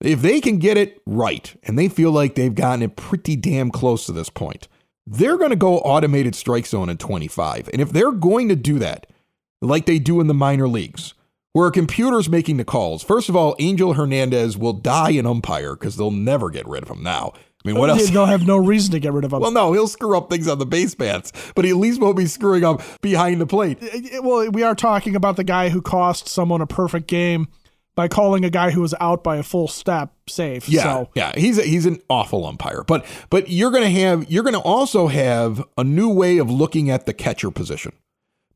if 0.00 0.22
they 0.22 0.40
can 0.40 0.58
get 0.58 0.76
it 0.76 1.02
right 1.06 1.54
and 1.64 1.78
they 1.78 1.88
feel 1.88 2.12
like 2.12 2.34
they've 2.34 2.54
gotten 2.54 2.82
it 2.82 2.96
pretty 2.96 3.36
damn 3.36 3.70
close 3.70 4.06
to 4.06 4.12
this 4.12 4.30
point, 4.30 4.68
they're 5.06 5.38
going 5.38 5.50
to 5.50 5.56
go 5.56 5.78
automated 5.78 6.34
strike 6.34 6.66
zone 6.66 6.88
in 6.88 6.96
25. 6.96 7.68
And 7.72 7.82
if 7.82 7.90
they're 7.90 8.12
going 8.12 8.48
to 8.48 8.56
do 8.56 8.78
that 8.78 9.06
like 9.60 9.86
they 9.86 9.98
do 9.98 10.20
in 10.20 10.26
the 10.26 10.34
minor 10.34 10.68
leagues, 10.68 11.14
where 11.52 11.68
a 11.68 11.72
computer's 11.72 12.28
making 12.28 12.56
the 12.58 12.64
calls. 12.64 13.02
First 13.02 13.28
of 13.28 13.34
all, 13.34 13.56
Angel 13.58 13.94
Hernandez 13.94 14.56
will 14.56 14.72
die 14.72 15.10
an 15.10 15.26
umpire 15.26 15.74
because 15.74 15.96
they'll 15.96 16.10
never 16.10 16.48
get 16.48 16.66
rid 16.68 16.82
of 16.82 16.88
him 16.88 17.02
now. 17.02 17.32
I 17.64 17.68
mean, 17.68 17.78
what 17.78 17.90
else? 17.90 18.08
They'll 18.08 18.24
have 18.24 18.46
no 18.46 18.56
reason 18.56 18.92
to 18.92 19.00
get 19.00 19.12
rid 19.12 19.24
of 19.24 19.32
him. 19.34 19.40
Well, 19.40 19.50
no, 19.50 19.72
he'll 19.72 19.88
screw 19.88 20.16
up 20.16 20.30
things 20.30 20.48
on 20.48 20.58
the 20.58 20.64
base 20.64 20.94
paths, 20.94 21.30
but 21.54 21.64
he 21.66 21.70
at 21.72 21.76
least 21.76 22.00
won't 22.00 22.16
be 22.16 22.24
screwing 22.24 22.64
up 22.64 22.80
behind 23.02 23.38
the 23.40 23.46
plate. 23.46 23.82
Uh, 23.82 24.18
uh, 24.18 24.22
well, 24.22 24.50
we 24.50 24.62
are 24.62 24.74
talking 24.74 25.14
about 25.14 25.36
the 25.36 25.44
guy 25.44 25.68
who 25.68 25.82
cost 25.82 26.26
someone 26.26 26.62
a 26.62 26.66
perfect 26.66 27.06
game 27.06 27.48
by 27.94 28.08
calling 28.08 28.44
a 28.44 28.50
guy 28.50 28.70
who 28.70 28.80
was 28.80 28.94
out 29.00 29.22
by 29.22 29.36
a 29.36 29.42
full 29.42 29.68
step 29.68 30.12
safe. 30.28 30.68
Yeah, 30.68 30.82
So 30.82 31.10
yeah, 31.14 31.32
he's 31.36 31.58
a, 31.58 31.62
he's 31.62 31.86
an 31.86 32.00
awful 32.08 32.46
umpire. 32.46 32.84
But 32.86 33.04
but 33.30 33.50
you're 33.50 33.70
gonna 33.70 33.90
have 33.90 34.30
you're 34.30 34.44
gonna 34.44 34.58
also 34.60 35.08
have 35.08 35.62
a 35.76 35.84
new 35.84 36.08
way 36.08 36.38
of 36.38 36.50
looking 36.50 36.90
at 36.90 37.06
the 37.06 37.12
catcher 37.12 37.50
position 37.50 37.92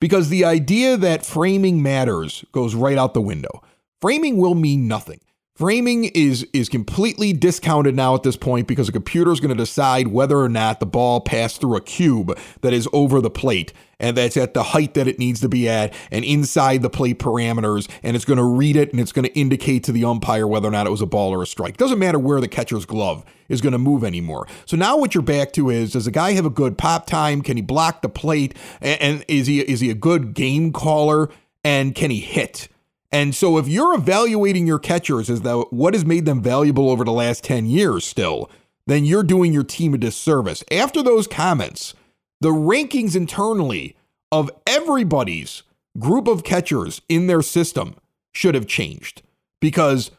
because 0.00 0.28
the 0.28 0.44
idea 0.44 0.96
that 0.96 1.24
framing 1.26 1.82
matters 1.82 2.44
goes 2.52 2.74
right 2.74 2.98
out 2.98 3.14
the 3.14 3.20
window. 3.20 3.62
Framing 4.00 4.36
will 4.36 4.54
mean 4.54 4.86
nothing. 4.86 5.20
Framing 5.56 6.06
is 6.06 6.44
is 6.52 6.68
completely 6.68 7.32
discounted 7.32 7.94
now 7.94 8.16
at 8.16 8.24
this 8.24 8.34
point 8.34 8.66
because 8.66 8.88
a 8.88 8.92
computer 8.92 9.30
is 9.30 9.38
going 9.38 9.56
to 9.56 9.62
decide 9.62 10.08
whether 10.08 10.36
or 10.36 10.48
not 10.48 10.80
the 10.80 10.86
ball 10.86 11.20
passed 11.20 11.60
through 11.60 11.76
a 11.76 11.80
cube 11.80 12.36
that 12.62 12.72
is 12.72 12.88
over 12.92 13.20
the 13.20 13.30
plate 13.30 13.72
and 14.00 14.16
that's 14.16 14.36
at 14.36 14.52
the 14.52 14.64
height 14.64 14.94
that 14.94 15.06
it 15.06 15.20
needs 15.20 15.40
to 15.42 15.48
be 15.48 15.68
at 15.68 15.94
and 16.10 16.24
inside 16.24 16.82
the 16.82 16.90
plate 16.90 17.20
parameters 17.20 17.88
and 18.02 18.16
it's 18.16 18.24
going 18.24 18.36
to 18.36 18.42
read 18.42 18.74
it 18.74 18.90
and 18.90 19.00
it's 19.00 19.12
going 19.12 19.24
to 19.24 19.38
indicate 19.38 19.84
to 19.84 19.92
the 19.92 20.04
umpire 20.04 20.44
whether 20.48 20.66
or 20.66 20.72
not 20.72 20.88
it 20.88 20.90
was 20.90 21.00
a 21.00 21.06
ball 21.06 21.32
or 21.32 21.40
a 21.40 21.46
strike. 21.46 21.76
Doesn't 21.76 22.00
matter 22.00 22.18
where 22.18 22.40
the 22.40 22.48
catcher's 22.48 22.84
glove 22.84 23.24
is 23.48 23.60
going 23.60 23.74
to 23.74 23.78
move 23.78 24.02
anymore. 24.02 24.48
So 24.66 24.76
now 24.76 24.96
what 24.96 25.14
you're 25.14 25.22
back 25.22 25.52
to 25.52 25.70
is 25.70 25.92
does 25.92 26.06
the 26.06 26.10
guy 26.10 26.32
have 26.32 26.46
a 26.46 26.50
good 26.50 26.76
pop 26.76 27.06
time? 27.06 27.42
Can 27.42 27.56
he 27.56 27.62
block 27.62 28.02
the 28.02 28.08
plate? 28.08 28.56
And, 28.80 29.00
and 29.00 29.24
is 29.28 29.46
he 29.46 29.60
is 29.60 29.78
he 29.78 29.88
a 29.88 29.94
good 29.94 30.34
game 30.34 30.72
caller? 30.72 31.30
And 31.62 31.94
can 31.94 32.10
he 32.10 32.18
hit? 32.18 32.66
And 33.14 33.32
so 33.32 33.58
if 33.58 33.68
you're 33.68 33.94
evaluating 33.94 34.66
your 34.66 34.80
catchers 34.80 35.30
as 35.30 35.42
the 35.42 35.60
what 35.70 35.94
has 35.94 36.04
made 36.04 36.24
them 36.26 36.42
valuable 36.42 36.90
over 36.90 37.04
the 37.04 37.12
last 37.12 37.44
10 37.44 37.66
years 37.66 38.04
still, 38.04 38.50
then 38.88 39.04
you're 39.04 39.22
doing 39.22 39.52
your 39.52 39.62
team 39.62 39.94
a 39.94 39.98
disservice. 39.98 40.64
After 40.72 41.00
those 41.00 41.28
comments, 41.28 41.94
the 42.40 42.48
rankings 42.48 43.14
internally 43.14 43.96
of 44.32 44.50
everybody's 44.66 45.62
group 45.96 46.26
of 46.26 46.42
catchers 46.42 47.02
in 47.08 47.28
their 47.28 47.40
system 47.40 47.94
should 48.32 48.56
have 48.56 48.66
changed 48.66 49.22
because 49.60 50.10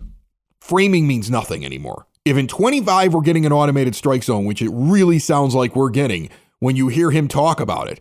framing 0.62 1.06
means 1.06 1.30
nothing 1.30 1.66
anymore. 1.66 2.08
If 2.24 2.38
in 2.38 2.48
25 2.48 3.14
we're 3.14 3.22
getting 3.22 3.46
an 3.46 3.52
automated 3.52 3.94
strike 3.94 4.24
zone, 4.24 4.46
which 4.46 4.62
it 4.62 4.72
really 4.72 5.20
sounds 5.20 5.54
like 5.54 5.76
we're 5.76 5.90
getting 5.90 6.30
when 6.60 6.78
you 6.78 6.88
hear 6.88 7.12
him 7.12 7.28
talk 7.28 7.60
about 7.60 7.90
it, 7.90 8.00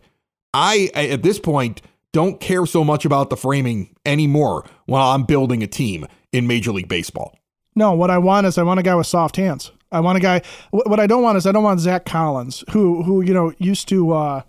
I- 0.53 0.89
at 0.95 1.21
this 1.21 1.37
point 1.37 1.81
don't 2.15 2.39
care 2.39 2.65
so 2.65 2.81
much 2.81 3.03
about 3.03 3.29
the 3.29 3.35
framing 3.35 3.93
anymore 4.05 4.65
while 4.85 5.11
I'm 5.11 5.23
building 5.23 5.61
a 5.61 5.67
team 5.67 6.07
in 6.31 6.47
Major 6.47 6.71
League 6.71 6.87
Baseball. 6.87 7.37
no, 7.75 7.91
what 7.91 8.09
I 8.09 8.17
want 8.19 8.47
is 8.47 8.57
I 8.57 8.63
want 8.63 8.79
a 8.79 8.83
guy 8.83 8.95
with 8.95 9.05
soft 9.05 9.35
hands. 9.35 9.73
I 9.91 9.99
want 9.99 10.17
a 10.17 10.21
guy. 10.21 10.41
What 10.71 11.01
I 11.01 11.07
don't 11.07 11.23
want 11.23 11.37
is 11.37 11.45
I 11.45 11.51
don't 11.51 11.63
want 11.63 11.81
Zack 11.81 12.05
Collins, 12.05 12.63
who 12.71 13.03
who 13.03 13.19
you 13.19 13.33
know 13.33 13.51
used 13.57 13.89
to 13.89 14.13
uh, 14.13 14.41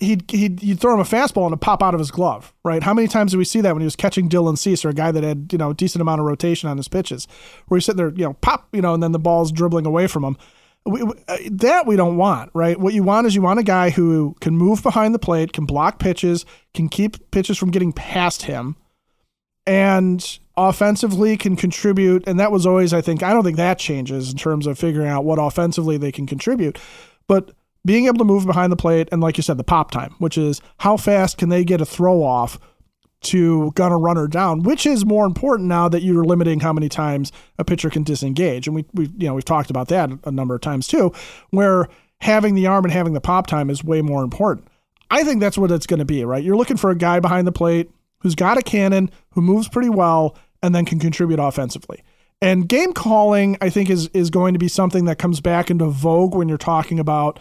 he'd, 0.00 0.28
he'd 0.32 0.60
you'd 0.64 0.80
throw 0.80 0.94
him 0.94 1.00
a 1.00 1.04
fastball 1.04 1.44
and 1.44 1.52
it'd 1.52 1.60
pop 1.60 1.80
out 1.80 1.94
of 1.94 2.00
his 2.00 2.10
glove, 2.10 2.52
right? 2.64 2.82
How 2.82 2.92
many 2.92 3.06
times 3.06 3.30
did 3.30 3.38
we 3.38 3.44
see 3.44 3.60
that 3.60 3.72
when 3.72 3.82
he 3.82 3.86
was 3.86 3.94
catching 3.94 4.28
Dylan 4.28 4.58
Cease 4.58 4.84
or 4.84 4.88
a 4.88 4.94
guy 4.94 5.12
that 5.12 5.22
had 5.22 5.52
you 5.52 5.58
know 5.58 5.70
a 5.70 5.74
decent 5.74 6.02
amount 6.02 6.20
of 6.20 6.26
rotation 6.26 6.68
on 6.68 6.76
his 6.76 6.88
pitches, 6.88 7.28
where 7.68 7.78
he's 7.78 7.84
sitting 7.84 7.98
there, 7.98 8.10
you 8.10 8.24
know, 8.24 8.34
pop, 8.34 8.66
you 8.72 8.82
know, 8.82 8.94
and 8.94 9.02
then 9.02 9.12
the 9.12 9.20
ball's 9.20 9.52
dribbling 9.52 9.86
away 9.86 10.08
from 10.08 10.24
him. 10.24 10.36
We, 10.86 11.02
uh, 11.02 11.36
that 11.50 11.86
we 11.86 11.96
don't 11.96 12.16
want, 12.16 12.50
right? 12.54 12.78
What 12.78 12.94
you 12.94 13.02
want 13.02 13.26
is 13.26 13.34
you 13.34 13.42
want 13.42 13.58
a 13.58 13.64
guy 13.64 13.90
who 13.90 14.36
can 14.40 14.56
move 14.56 14.82
behind 14.82 15.14
the 15.14 15.18
plate, 15.18 15.52
can 15.52 15.66
block 15.66 15.98
pitches, 15.98 16.44
can 16.74 16.88
keep 16.88 17.30
pitches 17.32 17.58
from 17.58 17.72
getting 17.72 17.92
past 17.92 18.42
him, 18.42 18.76
and 19.66 20.38
offensively 20.56 21.36
can 21.36 21.56
contribute. 21.56 22.22
And 22.28 22.38
that 22.38 22.52
was 22.52 22.66
always, 22.66 22.94
I 22.94 23.00
think, 23.00 23.22
I 23.22 23.32
don't 23.32 23.42
think 23.42 23.56
that 23.56 23.78
changes 23.78 24.30
in 24.30 24.38
terms 24.38 24.66
of 24.66 24.78
figuring 24.78 25.08
out 25.08 25.24
what 25.24 25.40
offensively 25.40 25.98
they 25.98 26.12
can 26.12 26.26
contribute, 26.26 26.78
but 27.26 27.50
being 27.84 28.06
able 28.06 28.18
to 28.18 28.24
move 28.24 28.46
behind 28.46 28.70
the 28.72 28.76
plate 28.76 29.08
and, 29.12 29.20
like 29.20 29.36
you 29.36 29.42
said, 29.42 29.58
the 29.58 29.64
pop 29.64 29.90
time, 29.90 30.14
which 30.18 30.38
is 30.38 30.60
how 30.78 30.96
fast 30.96 31.38
can 31.38 31.48
they 31.48 31.64
get 31.64 31.80
a 31.80 31.86
throw 31.86 32.22
off 32.22 32.58
to 33.26 33.72
gun 33.72 33.92
a 33.92 33.98
runner 33.98 34.26
down, 34.26 34.62
which 34.62 34.86
is 34.86 35.04
more 35.04 35.26
important 35.26 35.68
now 35.68 35.88
that 35.88 36.02
you're 36.02 36.24
limiting 36.24 36.60
how 36.60 36.72
many 36.72 36.88
times 36.88 37.32
a 37.58 37.64
pitcher 37.64 37.90
can 37.90 38.02
disengage. 38.02 38.66
And 38.66 38.74
we, 38.74 38.84
we 38.94 39.04
you 39.18 39.28
know, 39.28 39.34
we've 39.34 39.44
talked 39.44 39.70
about 39.70 39.88
that 39.88 40.10
a 40.24 40.30
number 40.30 40.54
of 40.54 40.60
times 40.60 40.86
too, 40.86 41.12
where 41.50 41.88
having 42.20 42.54
the 42.54 42.66
arm 42.66 42.84
and 42.84 42.92
having 42.92 43.12
the 43.12 43.20
pop 43.20 43.46
time 43.46 43.70
is 43.70 43.84
way 43.84 44.02
more 44.02 44.22
important. 44.22 44.68
I 45.10 45.22
think 45.22 45.40
that's 45.40 45.58
what 45.58 45.70
it's 45.70 45.86
going 45.86 45.98
to 45.98 46.04
be, 46.04 46.24
right? 46.24 46.42
You're 46.42 46.56
looking 46.56 46.76
for 46.76 46.90
a 46.90 46.96
guy 46.96 47.20
behind 47.20 47.46
the 47.46 47.52
plate 47.52 47.90
who's 48.20 48.34
got 48.34 48.58
a 48.58 48.62
cannon, 48.62 49.10
who 49.32 49.40
moves 49.40 49.68
pretty 49.68 49.90
well, 49.90 50.36
and 50.62 50.74
then 50.74 50.84
can 50.84 50.98
contribute 50.98 51.38
offensively. 51.38 52.02
And 52.42 52.68
game 52.68 52.92
calling, 52.92 53.56
I 53.60 53.70
think, 53.70 53.88
is 53.88 54.08
is 54.08 54.30
going 54.30 54.52
to 54.52 54.58
be 54.58 54.68
something 54.68 55.06
that 55.06 55.18
comes 55.18 55.40
back 55.40 55.70
into 55.70 55.86
vogue 55.86 56.34
when 56.34 56.48
you're 56.48 56.58
talking 56.58 56.98
about 56.98 57.38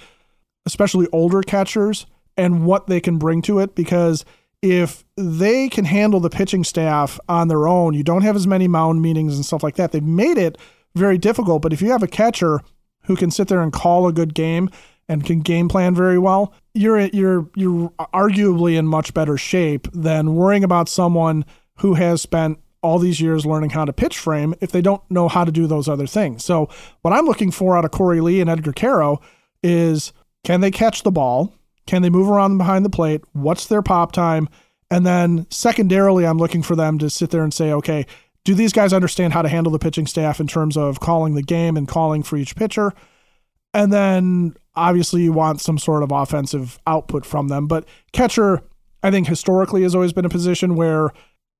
especially 0.65 1.07
older 1.11 1.41
catchers 1.41 2.05
and 2.37 2.65
what 2.65 2.87
they 2.87 2.99
can 2.99 3.17
bring 3.17 3.41
to 3.43 3.59
it 3.59 3.75
because 3.75 4.25
if 4.65 5.05
they 5.15 5.69
can 5.69 5.85
handle 5.85 6.19
the 6.19 6.29
pitching 6.29 6.63
staff 6.63 7.19
on 7.29 7.49
their 7.49 7.67
own, 7.67 7.93
you 7.93 8.03
don't 8.03 8.23
have 8.23 8.35
as 8.35 8.47
many 8.47 8.67
mound 8.67 8.99
meetings 8.99 9.35
and 9.35 9.45
stuff 9.45 9.61
like 9.61 9.75
that. 9.75 9.91
They've 9.91 10.03
made 10.03 10.39
it 10.39 10.57
very 10.95 11.19
difficult, 11.19 11.61
but 11.61 11.71
if 11.71 11.83
you 11.83 11.91
have 11.91 12.01
a 12.01 12.07
catcher 12.07 12.61
who 13.03 13.15
can 13.15 13.29
sit 13.29 13.47
there 13.47 13.61
and 13.61 13.71
call 13.71 14.07
a 14.07 14.13
good 14.13 14.33
game 14.33 14.71
and 15.07 15.23
can 15.23 15.41
game 15.41 15.69
plan 15.69 15.93
very 15.93 16.17
well, 16.17 16.51
you're 16.73 16.99
you're 16.99 17.47
you're 17.55 17.89
arguably 18.11 18.75
in 18.75 18.87
much 18.87 19.13
better 19.13 19.37
shape 19.37 19.87
than 19.93 20.33
worrying 20.33 20.63
about 20.63 20.89
someone 20.89 21.45
who 21.77 21.93
has 21.93 22.23
spent 22.23 22.57
all 22.81 22.97
these 22.97 23.21
years 23.21 23.45
learning 23.45 23.69
how 23.69 23.85
to 23.85 23.93
pitch 23.93 24.17
frame 24.17 24.55
if 24.61 24.71
they 24.71 24.81
don't 24.81 25.03
know 25.11 25.27
how 25.27 25.45
to 25.45 25.51
do 25.51 25.67
those 25.67 25.87
other 25.87 26.07
things. 26.07 26.43
So 26.43 26.69
what 27.03 27.13
I'm 27.13 27.25
looking 27.25 27.51
for 27.51 27.77
out 27.77 27.85
of 27.85 27.91
Korey 27.91 28.21
Lee 28.21 28.41
and 28.41 28.49
Edgar 28.49 28.73
Quero 28.73 29.21
is 29.61 30.11
can 30.43 30.61
they 30.61 30.71
catch 30.71 31.03
the 31.03 31.11
ball? 31.11 31.53
Can 31.87 32.01
they 32.01 32.09
move 32.09 32.29
around 32.29 32.57
behind 32.57 32.83
the 32.85 32.89
plate? 32.89 33.21
What's 33.33 33.67
their 33.67 33.81
pop 33.81 34.11
time? 34.11 34.49
And 34.89 35.05
then 35.05 35.47
secondarily, 35.49 36.25
I'm 36.25 36.37
looking 36.37 36.63
for 36.63 36.75
them 36.75 36.99
to 36.99 37.09
sit 37.09 37.31
there 37.31 37.43
and 37.43 37.53
say, 37.53 37.71
okay, 37.71 38.05
do 38.43 38.53
these 38.53 38.73
guys 38.73 38.93
understand 38.93 39.33
how 39.33 39.41
to 39.41 39.49
handle 39.49 39.71
the 39.71 39.79
pitching 39.79 40.07
staff 40.07 40.39
in 40.39 40.47
terms 40.47 40.77
of 40.77 40.99
calling 40.99 41.33
the 41.33 41.41
game 41.41 41.75
and 41.75 41.87
calling 41.87 42.23
for 42.23 42.37
each 42.37 42.55
pitcher? 42.55 42.93
And 43.73 43.91
then 43.91 44.55
obviously 44.75 45.23
you 45.23 45.33
want 45.33 45.61
some 45.61 45.77
sort 45.77 46.03
of 46.03 46.11
offensive 46.11 46.79
output 46.87 47.25
from 47.25 47.47
them. 47.47 47.67
But 47.67 47.87
catcher, 48.13 48.63
I 49.03 49.11
think 49.11 49.27
historically 49.27 49.83
has 49.83 49.95
always 49.95 50.13
been 50.13 50.25
a 50.25 50.29
position 50.29 50.75
where, 50.75 51.11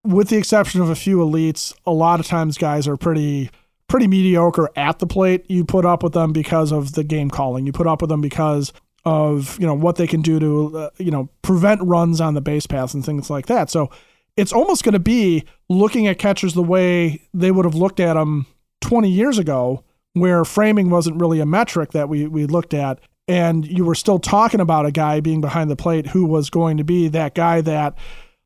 with 0.03 0.29
the 0.29 0.37
exception 0.37 0.81
of 0.81 0.89
a 0.89 0.95
few 0.95 1.17
elites, 1.17 1.75
a 1.85 1.91
lot 1.91 2.19
of 2.19 2.27
times 2.27 2.57
guys 2.57 2.87
are 2.87 2.97
pretty 2.97 3.49
pretty 3.87 4.07
mediocre 4.07 4.69
at 4.75 4.99
the 4.99 5.07
plate. 5.07 5.45
You 5.47 5.63
put 5.63 5.85
up 5.85 6.03
with 6.03 6.13
them 6.13 6.33
because 6.33 6.71
of 6.71 6.93
the 6.93 7.03
game 7.03 7.29
calling. 7.29 7.65
You 7.65 7.71
put 7.71 7.87
up 7.87 8.01
with 8.01 8.09
them 8.09 8.21
because 8.21 8.73
of 9.05 9.59
you 9.59 9.67
know 9.67 9.73
what 9.73 9.97
they 9.97 10.07
can 10.07 10.21
do 10.21 10.39
to 10.39 10.77
uh, 10.77 10.89
you 10.97 11.11
know 11.11 11.29
prevent 11.41 11.81
runs 11.83 12.19
on 12.19 12.33
the 12.33 12.41
base 12.41 12.65
paths 12.65 12.93
and 12.93 13.05
things 13.05 13.29
like 13.29 13.45
that. 13.45 13.69
So 13.69 13.91
it's 14.35 14.51
almost 14.51 14.83
going 14.83 14.93
to 14.93 14.99
be 14.99 15.45
looking 15.69 16.07
at 16.07 16.17
catchers 16.17 16.53
the 16.53 16.63
way 16.63 17.21
they 17.33 17.51
would 17.51 17.65
have 17.65 17.75
looked 17.75 17.99
at 17.99 18.15
them 18.15 18.47
20 18.81 19.09
years 19.09 19.37
ago, 19.37 19.83
where 20.13 20.43
framing 20.43 20.89
wasn't 20.89 21.19
really 21.19 21.39
a 21.39 21.45
metric 21.45 21.91
that 21.91 22.09
we 22.09 22.27
we 22.27 22.45
looked 22.45 22.73
at, 22.73 22.99
and 23.27 23.65
you 23.65 23.85
were 23.85 23.95
still 23.95 24.19
talking 24.19 24.59
about 24.59 24.85
a 24.85 24.91
guy 24.91 25.19
being 25.19 25.41
behind 25.41 25.69
the 25.69 25.75
plate 25.75 26.07
who 26.07 26.25
was 26.25 26.49
going 26.49 26.77
to 26.77 26.83
be 26.83 27.07
that 27.09 27.35
guy 27.35 27.61
that 27.61 27.97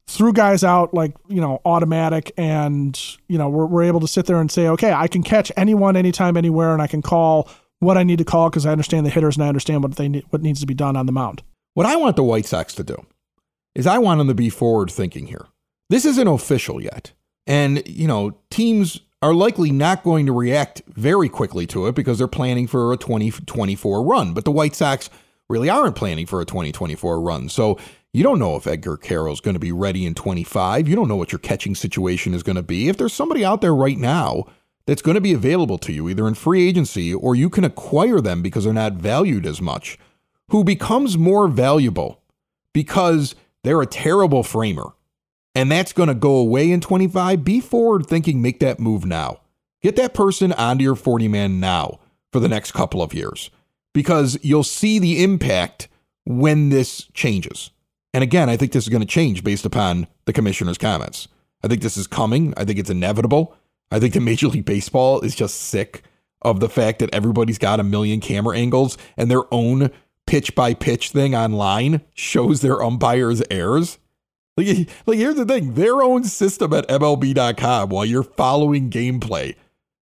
threw 0.07 0.33
guys 0.33 0.63
out 0.63 0.91
like 0.91 1.15
you 1.27 1.39
know 1.39 1.61
automatic 1.65 2.31
and 2.35 3.17
you 3.27 3.37
know 3.37 3.47
we're, 3.47 3.67
we're 3.67 3.83
able 3.83 3.99
to 3.99 4.07
sit 4.07 4.25
there 4.25 4.41
and 4.41 4.51
say 4.51 4.67
okay 4.67 4.91
i 4.91 5.07
can 5.07 5.21
catch 5.21 5.51
anyone 5.55 5.95
anytime 5.95 6.35
anywhere 6.35 6.73
and 6.73 6.81
i 6.81 6.87
can 6.87 7.03
call 7.03 7.47
what 7.79 7.97
i 7.97 8.03
need 8.03 8.17
to 8.19 8.25
call 8.25 8.49
because 8.49 8.65
i 8.65 8.71
understand 8.71 9.05
the 9.05 9.09
hitters 9.09 9.35
and 9.35 9.43
i 9.43 9.47
understand 9.47 9.83
what 9.83 9.95
they 9.95 10.07
need, 10.07 10.25
what 10.29 10.41
needs 10.41 10.59
to 10.59 10.67
be 10.67 10.73
done 10.73 10.95
on 10.95 11.05
the 11.05 11.11
mound. 11.11 11.43
What 11.73 11.85
i 11.85 11.95
want 11.95 12.15
the 12.15 12.23
white 12.23 12.45
sox 12.45 12.73
to 12.75 12.83
do 12.83 13.05
is 13.75 13.87
i 13.87 13.97
want 13.97 14.19
them 14.19 14.27
to 14.27 14.33
be 14.33 14.49
forward 14.49 14.91
thinking 14.91 15.27
here. 15.27 15.47
This 15.89 16.05
isn't 16.05 16.27
official 16.27 16.81
yet. 16.81 17.13
And 17.47 17.81
you 17.87 18.07
know 18.07 18.37
teams 18.49 18.99
are 19.21 19.33
likely 19.33 19.71
not 19.71 20.03
going 20.03 20.25
to 20.25 20.31
react 20.31 20.81
very 20.87 21.27
quickly 21.27 21.67
to 21.67 21.87
it 21.87 21.95
because 21.95 22.17
they're 22.17 22.27
planning 22.27 22.67
for 22.67 22.93
a 22.93 22.97
2024 22.97 24.03
run. 24.03 24.33
But 24.33 24.45
the 24.45 24.51
white 24.51 24.75
sox 24.75 25.09
really 25.49 25.69
aren't 25.69 25.95
planning 25.95 26.25
for 26.25 26.39
a 26.39 26.45
2024 26.45 27.19
run. 27.19 27.49
So 27.49 27.77
you 28.13 28.23
don't 28.23 28.39
know 28.39 28.55
if 28.55 28.65
Edgar 28.65 28.97
is 29.29 29.41
going 29.41 29.55
to 29.55 29.59
be 29.59 29.71
ready 29.71 30.05
in 30.05 30.15
25. 30.15 30.87
You 30.87 30.95
don't 30.95 31.07
know 31.07 31.15
what 31.15 31.31
your 31.31 31.39
catching 31.39 31.75
situation 31.75 32.33
is 32.33 32.43
going 32.43 32.55
to 32.55 32.63
be. 32.63 32.87
If 32.87 32.97
there's 32.97 33.13
somebody 33.13 33.43
out 33.43 33.61
there 33.61 33.75
right 33.75 33.97
now 33.97 34.45
that's 34.89 35.03
going 35.03 35.13
to 35.13 35.21
be 35.21 35.33
available 35.33 35.77
to 35.77 35.93
you, 35.93 36.09
either 36.09 36.27
in 36.27 36.33
free 36.33 36.67
agency 36.67 37.13
or 37.13 37.35
you 37.35 37.47
can 37.47 37.63
acquire 37.63 38.19
them 38.19 38.41
because 38.41 38.63
they're 38.63 38.73
not 38.73 38.93
valued 38.93 39.45
as 39.45 39.61
much, 39.61 39.99
who 40.49 40.63
becomes 40.63 41.15
more 41.15 41.47
valuable 41.47 42.23
because 42.73 43.35
they're 43.63 43.83
a 43.83 43.85
terrible 43.85 44.41
framer, 44.41 44.93
and 45.53 45.71
that's 45.71 45.93
going 45.93 46.07
to 46.07 46.15
go 46.15 46.37
away 46.37 46.71
in 46.71 46.81
25, 46.81 47.43
be 47.43 47.59
forward 47.61 48.07
thinking, 48.07 48.41
make 48.41 48.59
that 48.61 48.79
move 48.79 49.05
now. 49.05 49.41
Get 49.83 49.95
that 49.97 50.15
person 50.15 50.53
onto 50.53 50.83
your 50.83 50.95
40 50.95 51.27
man 51.27 51.59
now 51.59 51.99
for 52.31 52.39
the 52.39 52.49
next 52.49 52.71
couple 52.71 53.03
of 53.03 53.13
years 53.13 53.51
because 53.93 54.39
you'll 54.41 54.63
see 54.63 54.97
the 54.97 55.23
impact 55.23 55.87
when 56.25 56.69
this 56.69 57.05
changes. 57.13 57.69
And 58.11 58.23
again, 58.23 58.49
I 58.49 58.57
think 58.57 58.71
this 58.71 58.85
is 58.85 58.89
going 58.89 59.01
to 59.01 59.07
change 59.07 59.43
based 59.43 59.67
upon 59.67 60.07
the 60.25 60.33
commissioner's 60.33 60.79
comments. 60.79 61.27
I 61.63 61.67
think 61.67 61.83
this 61.83 61.95
is 61.95 62.07
coming. 62.07 62.55
I 62.57 62.65
think 62.65 62.79
it's 62.79 62.89
inevitable. 62.89 63.55
I 63.91 63.99
think 63.99 64.13
the 64.13 64.19
Major 64.19 64.47
League 64.47 64.65
Baseball 64.65 65.21
is 65.21 65.35
just 65.35 65.59
sick 65.59 66.03
of 66.41 66.59
the 66.59 66.69
fact 66.69 66.99
that 66.99 67.13
everybody's 67.13 67.57
got 67.57 67.79
a 67.79 67.83
million 67.83 68.19
camera 68.19 68.57
angles 68.57 68.97
and 69.17 69.29
their 69.29 69.51
own 69.53 69.91
pitch 70.25 70.53
by 70.55 70.73
pitch 70.73 71.09
thing 71.09 71.35
online 71.35 72.01
shows 72.13 72.61
their 72.61 72.81
umpires 72.83 73.41
errors. 73.49 73.97
Like, 74.55 74.89
like 75.05 75.17
here's 75.17 75.35
the 75.35 75.45
thing 75.45 75.73
their 75.73 76.01
own 76.01 76.23
system 76.23 76.73
at 76.73 76.87
MLB.com 76.87 77.89
while 77.89 78.05
you're 78.05 78.23
following 78.23 78.89
gameplay 78.89 79.55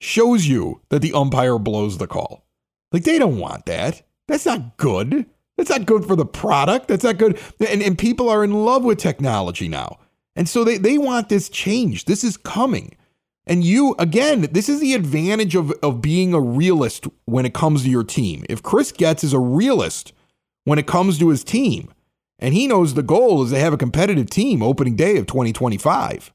shows 0.00 0.46
you 0.46 0.80
that 0.88 1.00
the 1.02 1.12
umpire 1.12 1.58
blows 1.58 1.98
the 1.98 2.06
call. 2.06 2.44
Like 2.92 3.04
they 3.04 3.18
don't 3.18 3.38
want 3.38 3.66
that. 3.66 4.02
That's 4.28 4.46
not 4.46 4.76
good. 4.76 5.26
That's 5.56 5.70
not 5.70 5.86
good 5.86 6.04
for 6.06 6.16
the 6.16 6.26
product. 6.26 6.88
That's 6.88 7.04
not 7.04 7.18
good. 7.18 7.38
And, 7.68 7.82
and 7.82 7.98
people 7.98 8.28
are 8.28 8.44
in 8.44 8.64
love 8.64 8.84
with 8.84 8.98
technology 8.98 9.68
now. 9.68 9.98
And 10.34 10.48
so 10.48 10.64
they, 10.64 10.78
they 10.78 10.98
want 10.98 11.28
this 11.28 11.48
change. 11.48 12.06
This 12.06 12.24
is 12.24 12.36
coming. 12.36 12.96
And 13.46 13.64
you, 13.64 13.94
again, 13.98 14.42
this 14.52 14.68
is 14.68 14.80
the 14.80 14.94
advantage 14.94 15.56
of, 15.56 15.72
of 15.82 16.00
being 16.00 16.32
a 16.32 16.40
realist 16.40 17.06
when 17.24 17.44
it 17.44 17.54
comes 17.54 17.82
to 17.82 17.90
your 17.90 18.04
team. 18.04 18.44
If 18.48 18.62
Chris 18.62 18.92
Getz 18.92 19.24
is 19.24 19.32
a 19.32 19.38
realist 19.38 20.12
when 20.64 20.78
it 20.78 20.86
comes 20.86 21.18
to 21.18 21.28
his 21.28 21.42
team, 21.42 21.92
and 22.38 22.54
he 22.54 22.66
knows 22.66 22.94
the 22.94 23.02
goal 23.02 23.42
is 23.42 23.50
to 23.50 23.58
have 23.58 23.72
a 23.72 23.78
competitive 23.78 24.30
team 24.30 24.62
opening 24.62 24.96
day 24.96 25.16
of 25.16 25.26
2025, 25.26 26.32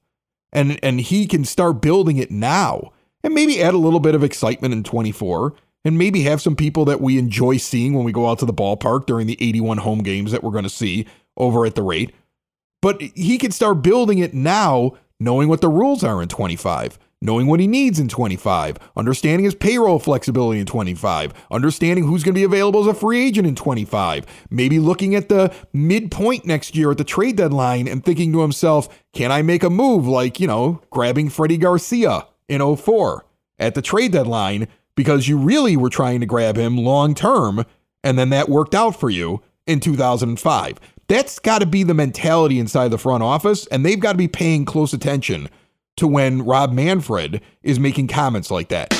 and, 0.51 0.79
and 0.83 1.01
he 1.01 1.27
can 1.27 1.45
start 1.45 1.81
building 1.81 2.17
it 2.17 2.31
now 2.31 2.91
and 3.23 3.33
maybe 3.33 3.61
add 3.61 3.73
a 3.73 3.77
little 3.77 3.99
bit 3.99 4.15
of 4.15 4.23
excitement 4.23 4.73
in 4.73 4.83
24 4.83 5.53
and 5.83 5.97
maybe 5.97 6.23
have 6.23 6.41
some 6.41 6.55
people 6.55 6.85
that 6.85 7.01
we 7.01 7.17
enjoy 7.17 7.57
seeing 7.57 7.93
when 7.93 8.03
we 8.03 8.11
go 8.11 8.27
out 8.27 8.39
to 8.39 8.45
the 8.45 8.53
ballpark 8.53 9.05
during 9.05 9.27
the 9.27 9.37
81 9.39 9.79
home 9.79 9.99
games 9.99 10.31
that 10.31 10.43
we're 10.43 10.51
going 10.51 10.63
to 10.63 10.69
see 10.69 11.05
over 11.37 11.65
at 11.65 11.75
the 11.75 11.83
rate. 11.83 12.13
But 12.81 13.01
he 13.01 13.37
can 13.37 13.51
start 13.51 13.81
building 13.81 14.19
it 14.19 14.33
now, 14.33 14.93
knowing 15.19 15.47
what 15.47 15.61
the 15.61 15.69
rules 15.69 16.03
are 16.03 16.21
in 16.21 16.27
25, 16.27 16.99
knowing 17.21 17.47
what 17.47 17.59
he 17.59 17.67
needs 17.67 17.99
in 17.99 18.07
25, 18.07 18.77
understanding 18.95 19.43
his 19.43 19.55
payroll 19.55 19.99
flexibility 19.99 20.59
in 20.59 20.65
25, 20.65 21.33
understanding 21.49 22.05
who's 22.05 22.23
going 22.23 22.35
to 22.35 22.39
be 22.39 22.43
available 22.43 22.81
as 22.81 22.87
a 22.87 22.93
free 22.93 23.25
agent 23.25 23.47
in 23.47 23.55
25, 23.55 24.25
maybe 24.49 24.79
looking 24.79 25.15
at 25.15 25.29
the 25.29 25.53
midpoint 25.73 26.45
next 26.45 26.75
year 26.75 26.91
at 26.91 26.97
the 26.97 27.03
trade 27.03 27.35
deadline 27.35 27.87
and 27.87 28.05
thinking 28.05 28.31
to 28.31 28.41
himself, 28.41 28.87
can 29.13 29.31
I 29.31 29.41
make 29.41 29.63
a 29.63 29.69
move 29.69 30.07
like, 30.07 30.39
you 30.39 30.47
know, 30.47 30.81
grabbing 30.91 31.29
Freddie 31.29 31.57
Garcia 31.57 32.27
in 32.47 32.75
04 32.75 33.25
at 33.59 33.73
the 33.73 33.81
trade 33.81 34.11
deadline 34.11 34.67
because 34.95 35.27
you 35.27 35.37
really 35.37 35.77
were 35.77 35.89
trying 35.89 36.19
to 36.19 36.25
grab 36.25 36.57
him 36.57 36.77
long 36.77 37.15
term, 37.15 37.65
and 38.03 38.17
then 38.17 38.29
that 38.29 38.49
worked 38.49 38.75
out 38.75 38.99
for 38.99 39.09
you 39.09 39.41
in 39.65 39.79
2005. 39.79 40.79
That's 41.07 41.39
got 41.39 41.59
to 41.59 41.65
be 41.65 41.83
the 41.83 41.93
mentality 41.93 42.59
inside 42.59 42.89
the 42.89 42.97
front 42.97 43.23
office, 43.23 43.65
and 43.67 43.85
they've 43.85 43.99
got 43.99 44.11
to 44.11 44.17
be 44.17 44.27
paying 44.27 44.65
close 44.65 44.91
attention 44.91 45.47
to 45.95 46.05
when 46.05 46.43
Rob 46.43 46.73
Manfred 46.73 47.41
is 47.63 47.79
making 47.79 48.09
comments 48.09 48.51
like 48.51 48.67
that. 48.69 48.93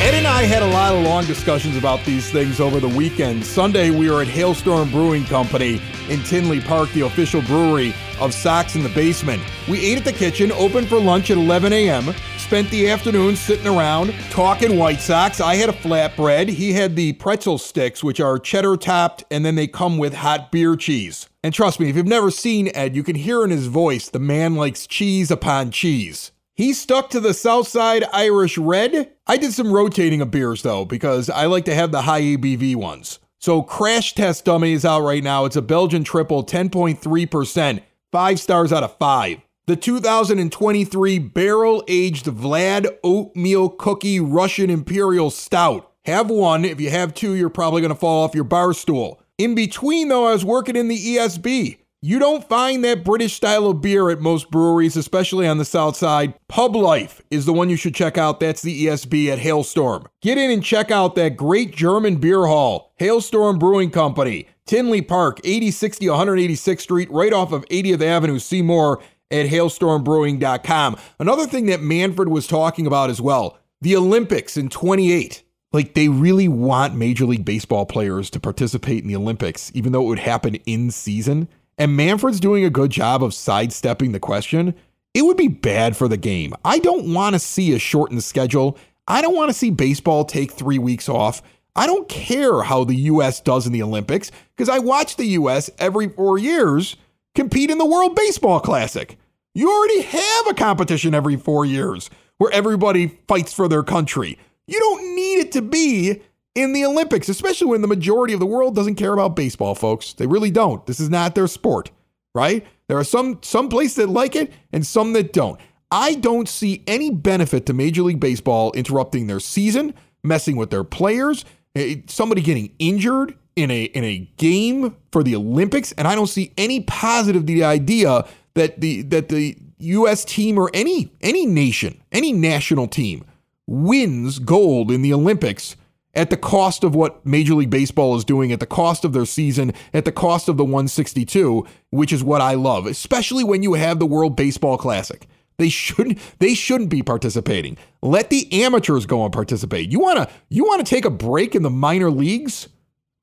Ed 0.00 0.14
and 0.14 0.26
I 0.26 0.42
had 0.42 0.62
a 0.62 0.66
lot 0.66 0.94
of 0.94 1.02
long 1.04 1.24
discussions 1.26 1.76
about 1.76 2.04
these 2.04 2.30
things 2.30 2.60
over 2.60 2.78
the 2.78 2.88
weekend. 2.88 3.44
Sunday, 3.44 3.90
we 3.90 4.08
were 4.10 4.22
at 4.22 4.28
Hailstorm 4.28 4.90
Brewing 4.90 5.24
Company 5.24 5.80
in 6.08 6.22
Tinley 6.22 6.60
Park, 6.60 6.90
the 6.90 7.02
official 7.02 7.42
brewery 7.42 7.94
of 8.20 8.32
Sox 8.32 8.76
in 8.76 8.84
the 8.84 8.88
Basement. 8.90 9.42
We 9.68 9.84
ate 9.84 9.98
at 9.98 10.04
the 10.04 10.12
kitchen, 10.12 10.52
open 10.52 10.86
for 10.86 11.00
lunch 11.00 11.32
at 11.32 11.36
11 11.36 11.72
a.m., 11.72 12.14
spent 12.42 12.68
the 12.70 12.90
afternoon 12.90 13.36
sitting 13.36 13.68
around 13.68 14.12
talking 14.30 14.76
White 14.76 15.00
Sox. 15.00 15.40
I 15.40 15.54
had 15.54 15.68
a 15.68 15.72
flatbread. 15.72 16.48
He 16.48 16.72
had 16.72 16.96
the 16.96 17.12
pretzel 17.14 17.56
sticks, 17.56 18.02
which 18.02 18.20
are 18.20 18.38
cheddar 18.38 18.76
topped, 18.76 19.24
and 19.30 19.46
then 19.46 19.54
they 19.54 19.68
come 19.68 19.96
with 19.96 20.12
hot 20.12 20.50
beer 20.50 20.74
cheese. 20.74 21.28
And 21.44 21.54
trust 21.54 21.78
me, 21.78 21.88
if 21.88 21.96
you've 21.96 22.06
never 22.06 22.30
seen 22.30 22.70
Ed, 22.74 22.96
you 22.96 23.04
can 23.04 23.14
hear 23.14 23.44
in 23.44 23.50
his 23.50 23.68
voice 23.68 24.08
the 24.08 24.18
man 24.18 24.56
likes 24.56 24.86
cheese 24.86 25.30
upon 25.30 25.70
cheese. 25.70 26.32
He 26.54 26.72
stuck 26.72 27.10
to 27.10 27.20
the 27.20 27.32
Southside 27.32 28.04
Irish 28.12 28.58
Red. 28.58 29.12
I 29.26 29.36
did 29.36 29.52
some 29.52 29.72
rotating 29.72 30.20
of 30.20 30.32
beers 30.32 30.62
though, 30.62 30.84
because 30.84 31.30
I 31.30 31.46
like 31.46 31.64
to 31.66 31.74
have 31.74 31.92
the 31.92 32.02
high 32.02 32.22
ABV 32.22 32.74
ones. 32.76 33.20
So 33.38 33.62
Crash 33.62 34.14
Test 34.14 34.44
Dummy 34.44 34.72
is 34.72 34.84
out 34.84 35.02
right 35.02 35.22
now. 35.22 35.44
It's 35.44 35.56
a 35.56 35.62
Belgian 35.62 36.02
triple, 36.02 36.44
10.3%, 36.44 37.82
five 38.10 38.40
stars 38.40 38.72
out 38.72 38.82
of 38.82 38.98
five. 38.98 39.40
The 39.72 39.76
2023 39.76 41.18
barrel 41.18 41.82
aged 41.88 42.26
Vlad 42.26 42.94
oatmeal 43.02 43.70
cookie 43.70 44.20
Russian 44.20 44.68
Imperial 44.68 45.30
Stout. 45.30 45.90
Have 46.04 46.28
one. 46.28 46.66
If 46.66 46.78
you 46.78 46.90
have 46.90 47.14
two, 47.14 47.32
you're 47.32 47.48
probably 47.48 47.80
going 47.80 47.88
to 47.88 47.98
fall 47.98 48.22
off 48.22 48.34
your 48.34 48.44
bar 48.44 48.74
stool. 48.74 49.22
In 49.38 49.54
between, 49.54 50.08
though, 50.08 50.26
I 50.26 50.32
was 50.32 50.44
working 50.44 50.76
in 50.76 50.88
the 50.88 50.98
ESB. 50.98 51.78
You 52.02 52.18
don't 52.18 52.46
find 52.46 52.84
that 52.84 53.02
British 53.02 53.32
style 53.32 53.66
of 53.68 53.80
beer 53.80 54.10
at 54.10 54.20
most 54.20 54.50
breweries, 54.50 54.94
especially 54.94 55.48
on 55.48 55.56
the 55.56 55.64
south 55.64 55.96
side. 55.96 56.34
Pub 56.48 56.76
Life 56.76 57.22
is 57.30 57.46
the 57.46 57.54
one 57.54 57.70
you 57.70 57.76
should 57.76 57.94
check 57.94 58.18
out. 58.18 58.40
That's 58.40 58.60
the 58.60 58.84
ESB 58.84 59.28
at 59.28 59.38
Hailstorm. 59.38 60.06
Get 60.20 60.36
in 60.36 60.50
and 60.50 60.62
check 60.62 60.90
out 60.90 61.14
that 61.14 61.38
great 61.38 61.74
German 61.74 62.16
beer 62.16 62.44
hall, 62.44 62.92
Hailstorm 62.96 63.58
Brewing 63.58 63.90
Company, 63.90 64.48
Tinley 64.66 65.00
Park, 65.00 65.40
8060 65.44 66.06
186th 66.06 66.80
Street, 66.80 67.10
right 67.10 67.32
off 67.32 67.52
of 67.52 67.64
80th 67.68 68.02
Avenue. 68.02 68.38
See 68.38 68.60
more 68.60 69.00
at 69.32 69.46
hailstormbrewing.com. 69.46 70.96
Another 71.18 71.46
thing 71.46 71.66
that 71.66 71.80
Manfred 71.80 72.28
was 72.28 72.46
talking 72.46 72.86
about 72.86 73.10
as 73.10 73.20
well 73.20 73.58
the 73.80 73.96
Olympics 73.96 74.56
in 74.56 74.68
28 74.68 75.42
like 75.72 75.94
they 75.94 76.08
really 76.08 76.48
want 76.48 76.94
Major 76.94 77.24
League 77.24 77.46
Baseball 77.46 77.86
players 77.86 78.28
to 78.30 78.38
participate 78.38 79.02
in 79.02 79.08
the 79.08 79.16
Olympics, 79.16 79.72
even 79.74 79.92
though 79.92 80.02
it 80.02 80.08
would 80.08 80.18
happen 80.18 80.56
in 80.66 80.90
season 80.90 81.48
and 81.78 81.96
Manfred's 81.96 82.40
doing 82.40 82.64
a 82.64 82.70
good 82.70 82.90
job 82.90 83.24
of 83.24 83.34
sidestepping 83.34 84.12
the 84.12 84.20
question, 84.20 84.74
it 85.14 85.22
would 85.22 85.36
be 85.36 85.48
bad 85.48 85.96
for 85.96 86.08
the 86.08 86.16
game. 86.16 86.54
I 86.64 86.78
don't 86.78 87.12
want 87.12 87.34
to 87.34 87.38
see 87.38 87.74
a 87.74 87.78
shortened 87.78 88.24
schedule. 88.24 88.78
I 89.08 89.22
don't 89.22 89.34
want 89.34 89.50
to 89.50 89.54
see 89.54 89.70
baseball 89.70 90.24
take 90.24 90.52
three 90.52 90.78
weeks 90.78 91.08
off. 91.08 91.42
I 91.74 91.86
don't 91.86 92.08
care 92.08 92.62
how 92.62 92.84
the 92.84 92.94
U.S. 92.94 93.40
does 93.40 93.66
in 93.66 93.72
the 93.72 93.82
Olympics 93.82 94.30
because 94.54 94.68
I 94.68 94.78
watch 94.78 95.16
the 95.16 95.26
U.S. 95.26 95.70
every 95.78 96.08
four 96.08 96.38
years 96.38 96.96
compete 97.34 97.70
in 97.70 97.78
the 97.78 97.86
World 97.86 98.14
Baseball 98.14 98.60
Classic. 98.60 99.18
You 99.54 99.70
already 99.70 100.02
have 100.02 100.46
a 100.48 100.54
competition 100.54 101.14
every 101.14 101.36
four 101.36 101.64
years 101.64 102.08
where 102.38 102.50
everybody 102.52 103.18
fights 103.28 103.52
for 103.52 103.68
their 103.68 103.82
country. 103.82 104.38
You 104.66 104.78
don't 104.78 105.14
need 105.14 105.40
it 105.40 105.52
to 105.52 105.62
be 105.62 106.22
in 106.54 106.72
the 106.72 106.84
Olympics, 106.84 107.28
especially 107.28 107.68
when 107.68 107.82
the 107.82 107.88
majority 107.88 108.32
of 108.32 108.40
the 108.40 108.46
world 108.46 108.74
doesn't 108.74 108.94
care 108.94 109.12
about 109.12 109.36
baseball, 109.36 109.74
folks. 109.74 110.14
They 110.14 110.26
really 110.26 110.50
don't. 110.50 110.84
This 110.86 111.00
is 111.00 111.10
not 111.10 111.34
their 111.34 111.46
sport, 111.46 111.90
right? 112.34 112.66
There 112.88 112.98
are 112.98 113.04
some 113.04 113.38
some 113.42 113.68
places 113.68 113.96
that 113.96 114.08
like 114.08 114.36
it 114.36 114.52
and 114.72 114.86
some 114.86 115.12
that 115.14 115.32
don't. 115.32 115.60
I 115.90 116.14
don't 116.14 116.48
see 116.48 116.82
any 116.86 117.10
benefit 117.10 117.66
to 117.66 117.74
Major 117.74 118.02
League 118.02 118.20
Baseball 118.20 118.72
interrupting 118.72 119.26
their 119.26 119.40
season, 119.40 119.94
messing 120.24 120.56
with 120.56 120.70
their 120.70 120.84
players, 120.84 121.44
eh, 121.74 121.96
somebody 122.06 122.40
getting 122.40 122.74
injured 122.78 123.36
in 123.56 123.70
a 123.70 123.84
in 123.84 124.04
a 124.04 124.30
game 124.38 124.96
for 125.10 125.22
the 125.22 125.36
Olympics, 125.36 125.92
and 125.92 126.08
I 126.08 126.14
don't 126.14 126.26
see 126.26 126.52
any 126.56 126.80
positive 126.80 127.42
to 127.42 127.52
the 127.52 127.64
idea 127.64 128.26
that 128.54 128.80
the 128.80 129.02
that 129.02 129.28
the 129.28 129.56
US 129.78 130.24
team 130.24 130.58
or 130.58 130.70
any 130.74 131.12
any 131.20 131.46
nation, 131.46 132.00
any 132.12 132.32
national 132.32 132.86
team 132.86 133.24
wins 133.66 134.38
gold 134.38 134.90
in 134.90 135.02
the 135.02 135.12
Olympics 135.12 135.76
at 136.14 136.30
the 136.30 136.36
cost 136.36 136.84
of 136.84 136.94
what 136.94 137.24
Major 137.24 137.54
League 137.54 137.70
Baseball 137.70 138.16
is 138.16 138.24
doing, 138.24 138.52
at 138.52 138.60
the 138.60 138.66
cost 138.66 139.04
of 139.04 139.12
their 139.12 139.24
season, 139.24 139.72
at 139.94 140.04
the 140.04 140.12
cost 140.12 140.48
of 140.48 140.56
the 140.58 140.64
162, 140.64 141.66
which 141.90 142.12
is 142.12 142.22
what 142.22 142.40
I 142.42 142.54
love, 142.54 142.86
especially 142.86 143.44
when 143.44 143.62
you 143.62 143.74
have 143.74 143.98
the 143.98 144.06
World 144.06 144.36
Baseball 144.36 144.76
Classic. 144.76 145.26
They 145.58 145.68
shouldn't 145.68 146.18
they 146.38 146.54
shouldn't 146.54 146.90
be 146.90 147.02
participating. 147.02 147.76
Let 148.02 148.30
the 148.30 148.64
amateurs 148.64 149.06
go 149.06 149.24
and 149.24 149.32
participate. 149.32 149.90
You 149.90 150.00
want 150.00 150.18
to 150.18 150.28
you 150.48 150.64
want 150.64 150.84
to 150.84 150.90
take 150.90 151.04
a 151.04 151.10
break 151.10 151.54
in 151.54 151.62
the 151.62 151.70
minor 151.70 152.10
leagues? 152.10 152.68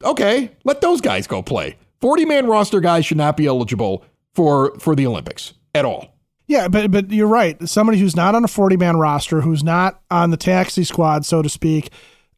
Okay, 0.04 0.52
let 0.64 0.82
those 0.82 1.02
guys 1.02 1.28
go 1.28 1.42
play. 1.42 1.78
40-man 2.02 2.48
roster 2.48 2.80
guys 2.80 3.06
should 3.06 3.18
not 3.18 3.36
be 3.36 3.46
eligible 3.46 4.06
for 4.34 4.78
for 4.80 4.96
the 4.96 5.06
Olympics 5.06 5.54
at 5.74 5.86
all. 5.86 6.16
Yeah, 6.48 6.68
but 6.68 6.90
but 6.90 7.12
you're 7.12 7.28
right. 7.28 7.58
Somebody 7.70 8.00
who's 8.00 8.16
not 8.16 8.34
on 8.34 8.44
a 8.44 8.48
40-man 8.48 8.98
roster, 8.98 9.42
who's 9.42 9.64
not 9.64 10.02
on 10.10 10.32
the 10.32 10.38
taxi 10.38 10.84
squad 10.84 11.26
so 11.26 11.44
to 11.44 11.50
speak, 11.50 11.92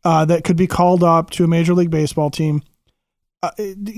uh, 0.04 0.26
that 0.26 0.44
could 0.44 0.58
be 0.58 0.68
called 0.68 1.04
up 1.04 1.30
to 1.32 1.44
a 1.44 1.48
major 1.48 1.74
league 1.74 1.92
baseball 1.92 2.30
team. 2.30 2.62
Uh, 3.42 3.52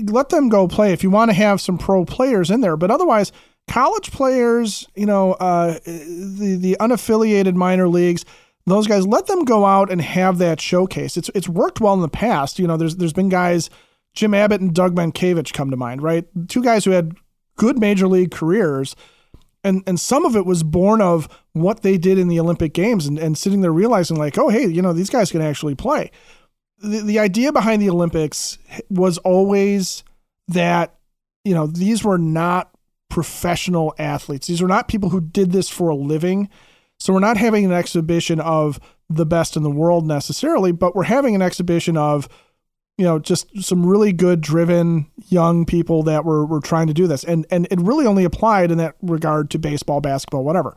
let 0.04 0.28
them 0.28 0.48
go 0.48 0.68
play 0.68 0.92
if 0.92 1.02
you 1.02 1.10
want 1.10 1.30
to 1.30 1.34
have 1.34 1.60
some 1.60 1.76
pro 1.76 2.04
players 2.04 2.50
in 2.50 2.60
there. 2.60 2.76
But 2.76 2.90
otherwise, 2.90 3.32
college 3.68 4.10
players, 4.10 4.86
you 4.94 5.04
know, 5.04 5.32
uh, 5.32 5.78
the 5.84 6.56
the 6.60 6.76
unaffiliated 6.80 7.54
minor 7.54 7.88
leagues, 7.88 8.24
those 8.66 8.86
guys, 8.86 9.06
let 9.06 9.26
them 9.26 9.44
go 9.44 9.66
out 9.66 9.90
and 9.90 10.00
have 10.00 10.38
that 10.38 10.60
showcase. 10.60 11.16
It's 11.16 11.30
it's 11.34 11.48
worked 11.48 11.80
well 11.80 11.94
in 11.94 12.00
the 12.00 12.08
past. 12.08 12.58
You 12.58 12.66
know, 12.66 12.76
there's 12.76 12.96
there's 12.96 13.12
been 13.12 13.28
guys, 13.28 13.68
Jim 14.14 14.32
Abbott 14.32 14.60
and 14.60 14.74
Doug 14.74 14.94
Mientkiewicz 14.94 15.52
come 15.52 15.70
to 15.70 15.76
mind, 15.76 16.02
right? 16.02 16.24
Two 16.48 16.62
guys 16.62 16.84
who 16.84 16.92
had 16.92 17.16
good 17.56 17.78
major 17.78 18.08
league 18.08 18.30
careers 18.30 18.94
and 19.64 19.82
and 19.86 19.98
some 19.98 20.24
of 20.24 20.36
it 20.36 20.46
was 20.46 20.62
born 20.62 21.00
of 21.00 21.26
what 21.54 21.82
they 21.82 21.96
did 21.96 22.18
in 22.18 22.28
the 22.28 22.38
Olympic 22.38 22.74
Games 22.74 23.06
and, 23.06 23.18
and 23.18 23.36
sitting 23.36 23.62
there 23.62 23.72
realizing 23.72 24.16
like, 24.16 24.38
oh 24.38 24.50
hey, 24.50 24.66
you 24.66 24.82
know, 24.82 24.92
these 24.92 25.10
guys 25.10 25.32
can 25.32 25.40
actually 25.40 25.74
play. 25.74 26.10
The 26.78 27.00
the 27.00 27.18
idea 27.18 27.50
behind 27.50 27.82
the 27.82 27.90
Olympics 27.90 28.58
was 28.90 29.18
always 29.18 30.04
that, 30.48 30.94
you 31.44 31.54
know, 31.54 31.66
these 31.66 32.04
were 32.04 32.18
not 32.18 32.70
professional 33.08 33.94
athletes. 33.98 34.46
These 34.46 34.60
were 34.60 34.68
not 34.68 34.88
people 34.88 35.08
who 35.08 35.20
did 35.20 35.52
this 35.52 35.70
for 35.70 35.88
a 35.88 35.96
living. 35.96 36.50
So 36.98 37.12
we're 37.12 37.20
not 37.20 37.36
having 37.36 37.64
an 37.64 37.72
exhibition 37.72 38.40
of 38.40 38.78
the 39.08 39.26
best 39.26 39.56
in 39.56 39.62
the 39.62 39.70
world 39.70 40.06
necessarily, 40.06 40.72
but 40.72 40.94
we're 40.94 41.04
having 41.04 41.34
an 41.34 41.42
exhibition 41.42 41.96
of 41.96 42.28
you 42.96 43.04
know, 43.04 43.18
just 43.18 43.62
some 43.62 43.84
really 43.84 44.12
good 44.12 44.40
driven 44.40 45.06
young 45.28 45.64
people 45.64 46.04
that 46.04 46.24
were 46.24 46.46
were 46.46 46.60
trying 46.60 46.86
to 46.86 46.94
do 46.94 47.06
this. 47.06 47.24
And 47.24 47.46
and 47.50 47.66
it 47.70 47.80
really 47.80 48.06
only 48.06 48.24
applied 48.24 48.70
in 48.70 48.78
that 48.78 48.96
regard 49.02 49.50
to 49.50 49.58
baseball, 49.58 50.00
basketball, 50.00 50.44
whatever. 50.44 50.76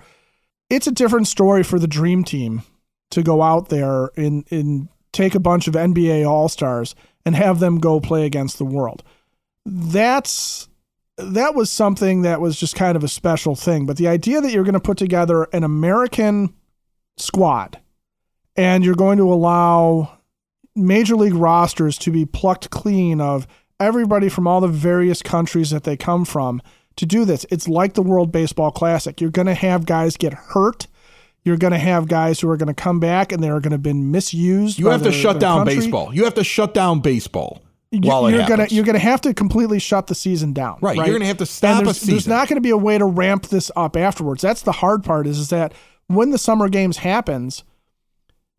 It's 0.70 0.88
a 0.88 0.92
different 0.92 1.28
story 1.28 1.64
for 1.64 1.80
the 1.80 1.88
dream 1.88 2.24
team 2.24 2.64
to 3.12 3.24
go 3.24 3.42
out 3.42 3.70
there 3.70 4.12
and, 4.18 4.46
and 4.52 4.90
take 5.14 5.34
a 5.34 5.40
bunch 5.40 5.68
of 5.68 5.76
NBA 5.76 6.28
all-stars 6.28 6.94
and 7.26 7.36
have 7.36 7.60
them 7.60 7.80
go 7.80 8.02
play 8.02 8.26
against 8.26 8.58
the 8.58 8.66
world. 8.66 9.04
That's 9.66 10.68
that 11.18 11.56
was 11.56 11.72
something 11.72 12.22
that 12.24 12.42
was 12.42 12.60
just 12.60 12.76
kind 12.76 12.96
of 12.96 13.04
a 13.04 13.08
special 13.08 13.56
thing. 13.56 13.86
But 13.86 13.98
the 13.98 14.08
idea 14.08 14.42
that 14.42 14.52
you're 14.52 14.64
going 14.64 14.74
to 14.74 14.80
put 14.80 14.98
together 14.98 15.44
an 15.54 15.64
American 15.64 16.54
squad 17.18 17.80
and 18.56 18.84
you're 18.84 18.96
going 18.96 19.18
to 19.18 19.32
allow 19.32 20.17
major 20.78 21.16
league 21.16 21.34
rosters 21.34 21.98
to 22.00 22.12
be 22.12 22.26
plucked 22.26 22.70
clean 22.70 23.20
of 23.20 23.48
everybody 23.80 24.30
from 24.30 24.48
all 24.48 24.62
the 24.62 24.68
various 24.68 25.22
countries 25.22 25.70
that 25.72 25.84
they 25.84 25.98
come 25.98 26.26
from 26.26 26.62
to 26.96 27.06
do 27.06 27.26
this. 27.26 27.46
It's 27.50 27.68
like 27.68 27.94
the 27.94 28.02
World 28.02 28.32
Baseball 28.32 28.72
Classic. 28.72 29.20
You're 29.22 29.30
going 29.30 29.48
to 29.48 29.54
have 29.54 29.86
guys 29.86 30.18
get 30.18 30.34
hurt. 30.34 30.88
You're 31.44 31.58
going 31.58 31.74
to 31.74 31.80
have 31.80 32.08
guys 32.08 32.40
who 32.40 32.50
are 32.50 32.58
going 32.58 32.68
to 32.68 32.74
come 32.74 33.00
back 33.00 33.32
and 33.32 33.42
they're 33.42 33.60
going 33.60 33.72
to 33.72 33.76
have 33.76 33.84
been 33.84 34.12
misused. 34.12 34.80
You 34.80 34.88
have 34.88 35.04
to 35.04 35.12
shut 35.12 35.40
down 35.40 35.60
country. 35.60 35.76
baseball. 35.76 36.14
You 36.14 36.26
have 36.26 36.36
to 36.36 36.44
shut 36.44 36.74
down 36.74 37.00
baseball. 37.00 37.62
While 37.90 38.30
you're 38.30 38.46
gonna 38.46 38.68
you're 38.70 38.84
gonna 38.84 39.00
have 39.00 39.22
to 39.22 39.34
completely 39.34 39.80
shut 39.80 40.08
the 40.08 40.16
season 40.16 40.52
down. 40.52 40.78
Right. 40.82 40.98
right? 40.98 41.08
You're 41.08 41.16
gonna 41.16 41.28
have 41.28 41.38
to 41.38 41.46
stop 41.46 41.86
there's, 41.86 41.96
a 41.96 42.00
season. 42.00 42.14
There's 42.16 42.28
not 42.28 42.50
gonna 42.50 42.60
be 42.60 42.70
a 42.72 42.78
way 42.78 42.98
to 42.98 43.06
ramp 43.06 43.48
this 43.48 43.72
up 43.78 43.96
afterwards. 43.96 44.42
That's 44.42 44.62
the 44.62 44.74
hard 44.74 45.06
part. 45.06 45.26
Is 45.26 45.40
is 45.40 45.50
that 45.52 45.74
when 46.08 46.32
the 46.32 46.38
summer 46.38 46.68
games 46.68 46.98
happens, 46.98 47.64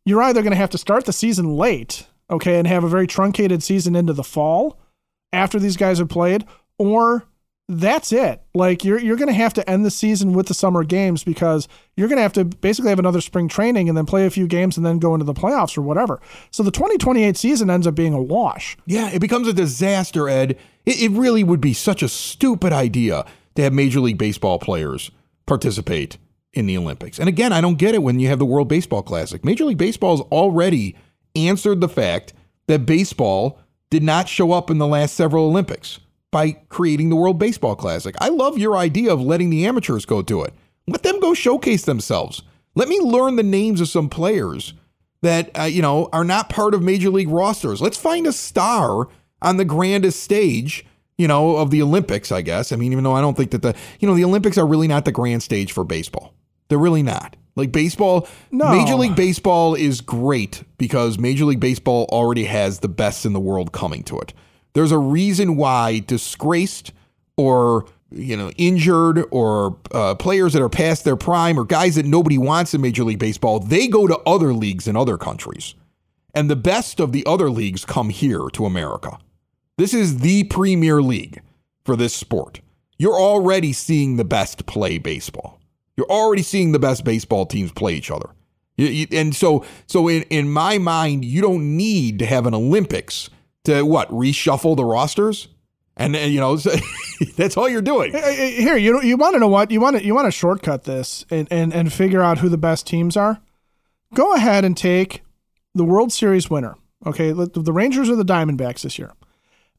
you're 0.09 0.23
either 0.23 0.43
going 0.43 0.53
to 0.53 0.57
have 0.57 0.71
to 0.71 0.79
start 0.79 1.05
the 1.05 1.13
season 1.13 1.57
late, 1.57 2.07
okay, 2.31 2.59
and 2.59 2.67
have 2.67 2.83
a 2.83 2.89
very 2.89 3.07
truncated 3.07 3.63
season 3.63 3.95
into 3.95 4.13
the 4.13 4.25
fall 4.25 4.81
after 5.33 5.59
these 5.59 5.77
guys 5.77 5.99
have 5.99 6.09
played, 6.09 6.47
or 6.79 7.27
that's 7.69 8.11
it. 8.13 8.43
Like 8.55 8.85
you're 8.85 8.99
you're 8.99 9.17
going 9.17 9.29
to 9.29 9.35
have 9.35 9.53
to 9.55 9.71
end 9.71 9.85
the 9.85 9.91
season 9.91 10.33
with 10.33 10.47
the 10.47 10.55
summer 10.55 10.83
games 10.83 11.23
because 11.23 11.69
you're 11.97 12.09
going 12.09 12.17
to 12.17 12.23
have 12.23 12.33
to 12.35 12.45
basically 12.47 12.89
have 12.89 12.99
another 12.99 13.21
spring 13.21 13.49
training 13.49 13.89
and 13.89 13.99
then 13.99 14.07
play 14.07 14.25
a 14.25 14.31
few 14.31 14.47
games 14.47 14.79
and 14.79 14.87
then 14.87 14.99
go 14.99 15.15
into 15.15 15.27
the 15.27 15.35
playoffs 15.35 15.77
or 15.77 15.83
whatever. 15.83 16.21
So 16.51 16.63
the 16.63 16.71
2028 16.71 17.37
season 17.37 17.69
ends 17.69 17.87
up 17.87 17.95
being 17.95 18.15
a 18.15 18.23
wash. 18.23 18.79
Yeah, 18.87 19.11
it 19.11 19.21
becomes 19.21 19.47
a 19.47 19.53
disaster, 19.53 20.29
Ed. 20.31 20.59
It, 20.87 21.03
it 21.03 21.11
really 21.11 21.45
would 21.45 21.61
be 21.61 21.75
such 21.75 22.03
a 22.03 22.09
stupid 22.09 22.73
idea 22.73 23.27
to 23.57 23.63
have 23.63 23.75
Major 23.75 24.01
League 24.01 24.19
Baseball 24.19 24.59
players 24.59 25.11
participate 25.45 26.17
in 26.59 26.67
the 26.67 26.77
Olympics. 26.77 27.19
And 27.19 27.29
again, 27.29 27.53
I 27.53 27.61
don't 27.61 27.79
get 27.79 27.95
it 27.95 28.03
when 28.03 28.21
you 28.21 28.29
have 28.29 28.39
the 28.39 28.45
World 28.45 28.69
Baseball 28.69 29.03
Classic. 29.03 29.45
Major 29.45 29.65
League 29.65 29.79
Baseball 29.79 30.17
has 30.17 30.27
already 30.27 30.97
answered 31.35 31.81
the 31.81 31.89
fact 31.89 32.33
that 32.67 32.87
baseball 32.87 33.61
did 33.91 34.03
not 34.03 34.29
show 34.29 34.53
up 34.53 34.71
in 34.71 34.79
the 34.79 34.87
last 34.87 35.15
several 35.15 35.47
Olympics 35.47 36.01
by 36.31 36.53
creating 36.69 37.09
the 37.09 37.17
World 37.17 37.39
Baseball 37.39 37.75
Classic. 37.75 38.15
I 38.21 38.29
love 38.29 38.59
your 38.59 38.77
idea 38.77 39.13
of 39.13 39.21
letting 39.21 39.51
the 39.51 39.67
amateurs 39.67 40.05
go 40.05 40.23
to 40.23 40.43
it. 40.43 40.53
Let 40.87 41.03
them 41.03 41.21
go 41.21 41.35
showcase 41.35 41.85
themselves. 41.85 42.43
Let 42.75 42.89
me 42.89 43.01
learn 43.01 43.37
the 43.37 43.43
names 43.43 43.81
of 43.81 43.89
some 43.89 44.09
players 44.09 44.75
that 45.23 45.51
uh, 45.59 45.65
you 45.65 45.83
know 45.83 46.09
are 46.13 46.25
not 46.25 46.49
part 46.49 46.75
of 46.75 46.83
major 46.83 47.11
league 47.11 47.29
rosters. 47.29 47.81
Let's 47.81 47.99
find 47.99 48.27
a 48.27 48.33
star 48.33 49.09
on 49.43 49.57
the 49.57 49.65
grandest 49.65 50.23
stage, 50.23 50.85
you 51.17 51.29
know, 51.29 51.57
of 51.57 51.71
the 51.71 51.83
Olympics, 51.83 52.31
I 52.31 52.43
guess. 52.43 52.73
I 52.73 52.77
mean, 52.77 52.93
even 52.93 53.05
though 53.05 53.15
I 53.15 53.21
don't 53.21 53.37
think 53.37 53.51
that 53.51 53.63
the 53.63 53.75
you 54.01 54.09
know, 54.09 54.15
the 54.15 54.25
Olympics 54.25 54.59
are 54.59 54.67
really 54.67 54.89
not 54.89 55.05
the 55.05 55.13
grand 55.13 55.43
stage 55.43 55.73
for 55.73 55.85
baseball. 55.85 56.35
They're 56.69 56.79
really 56.79 57.03
not. 57.03 57.37
Like 57.57 57.73
baseball, 57.73 58.29
No. 58.53 58.71
Major 58.71 58.95
League 58.95 59.17
Baseball 59.17 59.75
is 59.75 60.01
great 60.01 60.63
because 60.79 61.19
Major 61.19 61.45
League 61.45 61.59
Baseball 61.59 62.07
already 62.13 62.45
has 62.45 62.79
the 62.79 62.89
best 62.89 63.27
in 63.27 63.33
the 63.33 63.41
world 63.41 63.73
coming 63.73 64.05
to 64.05 64.19
it. 64.21 64.33
There's 64.75 64.93
a 64.93 64.99
reason 64.99 65.57
why 65.57 65.99
disgraced 66.01 66.93
or 67.37 67.87
you 68.11 68.37
know 68.37 68.51
injured 68.59 69.25
or 69.33 69.77
uh, 69.93 70.15
players 70.15 70.53
that 70.53 70.63
are 70.63 70.69
past 70.69 71.05
their 71.05 71.17
prime 71.17 71.59
or 71.59 71.65
guys 71.65 71.97
that 71.97 72.07
nobody 72.07 72.39
wants 72.39 72.75
in 72.75 72.81
Major 72.81 73.03
League 73.03 73.19
Baseball, 73.19 73.59
they 73.59 73.89
go 73.89 74.07
to 74.07 74.19
other 74.21 74.53
leagues 74.55 74.87
in 74.87 74.97
other 74.97 75.19
countries, 75.19 75.75
and 76.35 76.49
the 76.49 76.57
best 76.57 77.01
of 77.01 77.11
the 77.11 77.27
other 77.27 77.51
leagues 77.51 77.85
come 77.85 78.11
here 78.11 78.49
to 78.53 78.67
America. 78.67 79.19
This 79.79 79.95
is 79.95 80.19
the 80.19 80.45
premier 80.45 81.03
league 81.03 81.43
for 81.85 81.97
this 81.97 82.15
sport. 82.15 82.61
You're 82.99 83.19
already 83.19 83.73
seeing 83.73 84.17
the 84.17 84.25
best 84.25 84.67
play 84.67 84.99
baseball. 84.99 85.59
You're 85.99 86.07
already 86.07 86.43
seeing 86.43 86.71
the 86.71 86.79
best 86.79 87.05
baseball 87.05 87.45
teams 87.45 87.73
play 87.73 87.95
each 87.95 88.09
other. 88.09 88.31
And 88.79 89.35
so, 89.35 89.65
so 89.89 90.07
in, 90.07 90.23
in 90.31 90.49
my 90.49 90.79
mind, 90.79 91.25
you 91.25 91.43
don't 91.43 91.77
need 91.77 92.21
to 92.21 92.27
have 92.27 92.47
an 92.47 92.55
Olympics 92.55 93.29
to 93.65 93.83
what 93.83 94.09
reshuffle 94.09 94.77
the 94.77 94.85
rosters, 94.85 95.49
and, 95.97 96.15
you 96.15 96.39
know 96.39 96.57
so 96.57 96.71
that's 97.37 97.57
all 97.57 97.69
you're 97.69 97.83
doing. 97.83 98.13
Here, 98.13 98.77
you 98.77 99.03
you 99.03 99.17
want 99.17 99.35
to 99.35 99.41
know 99.41 99.49
what 99.49 99.73
you 99.73 99.81
want 99.81 99.97
to 99.97 100.05
you 100.05 100.15
want 100.15 100.27
to 100.27 100.31
shortcut 100.31 100.85
this 100.85 101.25
and, 101.31 101.49
and 101.51 101.75
and 101.75 101.93
figure 101.93 102.23
out 102.23 102.39
who 102.39 102.49
the 102.49 102.57
best 102.57 102.87
teams 102.87 103.17
are. 103.17 103.41
Go 104.15 104.35
ahead 104.35 104.65
and 104.65 104.77
take 104.77 105.25
the 105.75 105.85
World 105.85 106.13
Series 106.13 106.49
winner. 106.49 106.77
Okay, 107.05 107.33
the 107.33 107.73
Rangers 107.73 108.09
or 108.09 108.15
the 108.15 108.25
Diamondbacks 108.25 108.83
this 108.83 109.01
year, 109.01 109.13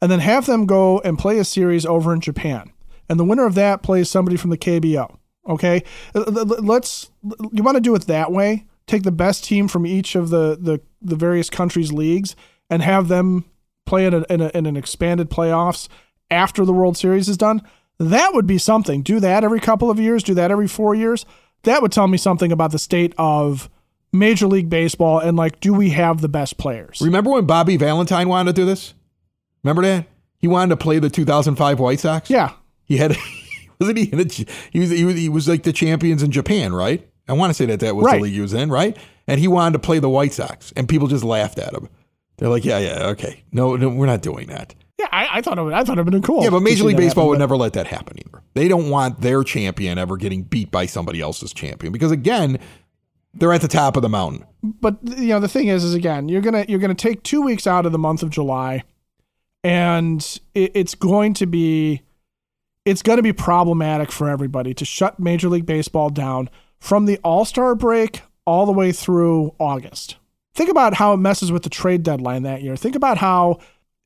and 0.02 0.12
then 0.12 0.20
have 0.20 0.46
them 0.46 0.66
go 0.66 1.00
and 1.00 1.18
play 1.18 1.40
a 1.40 1.46
series 1.46 1.86
over 1.86 2.14
in 2.14 2.20
Japan, 2.20 2.74
and 3.08 3.18
the 3.18 3.24
winner 3.24 3.46
of 3.46 3.56
that 3.56 3.82
plays 3.82 4.10
somebody 4.10 4.36
from 4.36 4.50
the 4.50 4.58
KBO. 4.58 5.19
Okay, 5.50 5.84
let's 6.14 7.10
you 7.24 7.64
want 7.64 7.76
to 7.76 7.82
do 7.82 7.96
it 7.96 8.04
that 8.04 8.32
way. 8.32 8.66
Take 8.86 9.04
the 9.04 9.12
best 9.12 9.44
team 9.44 9.68
from 9.68 9.86
each 9.86 10.16
of 10.16 10.30
the 10.30 10.58
the, 10.60 10.82
the 11.02 11.16
various 11.16 11.50
countries' 11.50 11.92
leagues 11.92 12.36
and 12.70 12.82
have 12.84 13.08
them 13.08 13.46
play 13.86 14.06
in, 14.06 14.14
a, 14.14 14.26
in, 14.30 14.42
a, 14.42 14.52
in 14.54 14.66
an 14.68 14.78
expanded 14.78 15.30
playoffs 15.30 15.88
after 16.30 16.64
the 16.64 16.74
World 16.74 16.96
Series 16.96 17.28
is 17.28 17.38
done. 17.38 17.64
That 17.98 18.34
would 18.34 18.46
be 18.46 18.60
something. 18.60 19.02
Do 19.02 19.20
that 19.20 19.44
every 19.44 19.60
couple 19.60 19.90
of 19.90 20.00
years. 20.00 20.24
Do 20.24 20.36
that 20.36 20.52
every 20.52 20.68
four 20.68 20.94
years. 20.94 21.26
That 21.64 21.82
would 21.82 21.92
tell 21.92 22.08
me 22.08 22.18
something 22.18 22.52
about 22.52 22.72
the 22.72 22.80
state 22.80 23.14
of 23.18 23.70
Major 24.14 24.48
League 24.48 24.70
Baseball 24.70 25.20
and 25.20 25.36
like, 25.36 25.60
do 25.60 25.74
we 25.74 25.90
have 25.90 26.22
the 26.22 26.30
best 26.30 26.58
players? 26.58 27.02
Remember 27.02 27.32
when 27.32 27.46
Bobby 27.46 27.76
Valentine 27.78 28.30
wanted 28.30 28.56
to 28.56 28.62
do 28.62 28.66
this? 28.66 28.94
Remember 29.64 29.82
that 29.82 30.06
he 30.38 30.48
wanted 30.48 30.70
to 30.70 30.78
play 30.78 31.00
the 31.00 31.10
2005 31.10 31.80
White 31.80 32.00
Sox. 32.00 32.30
Yeah, 32.30 32.54
he 32.86 32.98
had 32.98 33.18
wasn't 33.80 33.98
he? 33.98 34.06
In 34.12 34.20
he 34.72 34.80
was 34.80 34.90
he 34.90 35.06
was 35.06 35.16
he 35.16 35.30
was 35.30 35.48
like 35.48 35.64
the 35.64 35.74
champions 35.74 36.24
in 36.24 36.32
Japan, 36.32 36.74
right? 36.74 37.08
I 37.28 37.34
want 37.34 37.52
to 37.52 37.54
say 37.54 37.66
that 37.68 37.80
that 37.82 37.96
was 37.96 38.06
Right. 38.06 38.18
the 38.18 38.24
league 38.24 38.34
he 38.34 38.42
was 38.42 38.54
in, 38.54 38.70
right? 38.70 38.98
And 39.28 39.40
he 39.40 39.48
wanted 39.48 39.74
to 39.74 39.80
play 39.80 40.00
the 40.00 40.10
White 40.10 40.34
Sox, 40.34 40.74
and 40.76 40.90
people 40.90 41.08
just 41.08 41.24
laughed 41.24 41.60
at 41.60 41.74
him. 41.74 41.88
They're 42.38 42.50
like, 42.50 42.66
"Yeah, 42.66 42.80
yeah, 42.80 43.08
okay, 43.10 43.44
no, 43.52 43.76
no 43.76 43.90
we're 43.90 44.06
not 44.08 44.22
doing 44.22 44.48
that." 44.48 44.76
yeah. 44.98 45.08
I, 45.12 45.38
I 45.38 45.42
thought 45.42 45.58
it 45.58 45.62
would, 45.64 45.74
I 45.74 45.84
thought 45.84 45.98
it 45.98 46.04
would 46.04 46.14
have 46.14 46.22
been 46.22 46.22
cool. 46.22 46.44
Yeah, 46.44 46.50
but 46.50 46.62
Major 46.62 46.84
League 46.84 46.98
Baseball 46.98 47.24
happen, 47.26 47.30
would 47.30 47.40
never 47.40 47.56
let 47.56 47.74
that 47.74 47.88
happen 47.88 48.18
either. 48.26 48.44
They 48.54 48.68
don't 48.68 48.90
want 48.90 49.22
their 49.22 49.44
champion 49.44 49.98
ever 49.98 50.18
getting 50.18 50.44
beat 50.44 50.72
by 50.72 50.86
somebody 50.88 51.22
else's 51.22 51.54
champion 51.54 51.94
because 51.94 52.12
again, 52.12 52.60
they're 53.34 53.54
at 53.54 53.62
the 53.62 53.68
top 53.68 53.96
of 53.96 54.02
the 54.02 54.10
mountain. 54.10 54.46
but 54.64 54.98
you 55.04 55.28
know 55.28 55.40
the 55.40 55.48
thing 55.48 55.68
is 55.68 55.84
is 55.86 55.94
again 55.94 56.28
you're 56.28 56.42
gonna 56.42 56.66
you're 56.68 56.80
gonna 56.80 56.94
take 56.96 57.24
two 57.24 57.42
weeks 57.42 57.66
out 57.68 57.86
of 57.86 57.92
the 57.94 57.98
month 57.98 58.24
of 58.24 58.30
july 58.30 58.84
and 59.64 60.40
it, 60.54 60.72
it's 60.74 60.96
going 60.96 61.34
to 61.36 61.46
be 61.46 62.02
it's 62.86 63.02
going 63.02 63.18
to 63.18 63.24
be 63.24 63.34
problematic 63.34 64.12
for 64.12 64.30
everybody 64.30 64.74
to 64.74 64.86
shut 64.86 65.20
major 65.20 65.50
league 65.50 65.66
baseball 65.66 66.10
down 66.10 66.50
from 66.80 67.06
the 67.06 67.18
all-star 67.24 67.76
break 67.76 68.22
all 68.46 68.66
the 68.66 68.72
way 68.72 68.92
through 68.92 69.54
august 69.60 70.18
think 70.54 70.70
about 70.70 70.96
how 70.96 71.14
it 71.14 71.18
messes 71.18 71.52
with 71.52 71.64
the 71.64 71.70
trade 71.70 72.04
deadline 72.04 72.44
that 72.44 72.62
year 72.62 72.76
think 72.76 72.96
about 72.96 73.18
how 73.18 73.60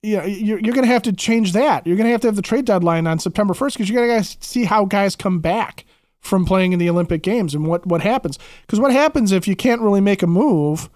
you 0.03 0.17
know, 0.17 0.25
you're, 0.25 0.59
you're 0.59 0.73
going 0.73 0.86
to 0.86 0.91
have 0.91 1.03
to 1.03 1.13
change 1.13 1.53
that. 1.53 1.88
You're 1.88 1.95
going 1.95 2.05
to 2.05 2.12
have 2.12 2.21
to 2.21 2.27
have 2.27 2.36
the 2.36 2.41
trade 2.41 2.65
deadline 2.65 3.07
on 3.07 3.19
September 3.19 3.53
1st 3.53 3.73
because 3.73 3.89
you're 3.89 4.05
going 4.05 4.21
to 4.21 4.38
see 4.41 4.65
how 4.65 4.86
guys 4.86 5.15
come 5.15 5.39
back 5.39 5.86
from 6.19 6.45
playing 6.45 6.73
in 6.73 6.79
the 6.79 6.89
Olympic 6.89 7.23
Games 7.23 7.55
and 7.55 7.65
what, 7.65 7.86
what 7.86 8.01
happens. 8.01 8.38
Because 8.62 8.79
what 8.79 8.91
happens 8.91 9.31
if 9.31 9.47
you 9.47 9.55
can't 9.55 9.81
really 9.81 10.01
make 10.01 10.21
a 10.21 10.27
move 10.27 10.89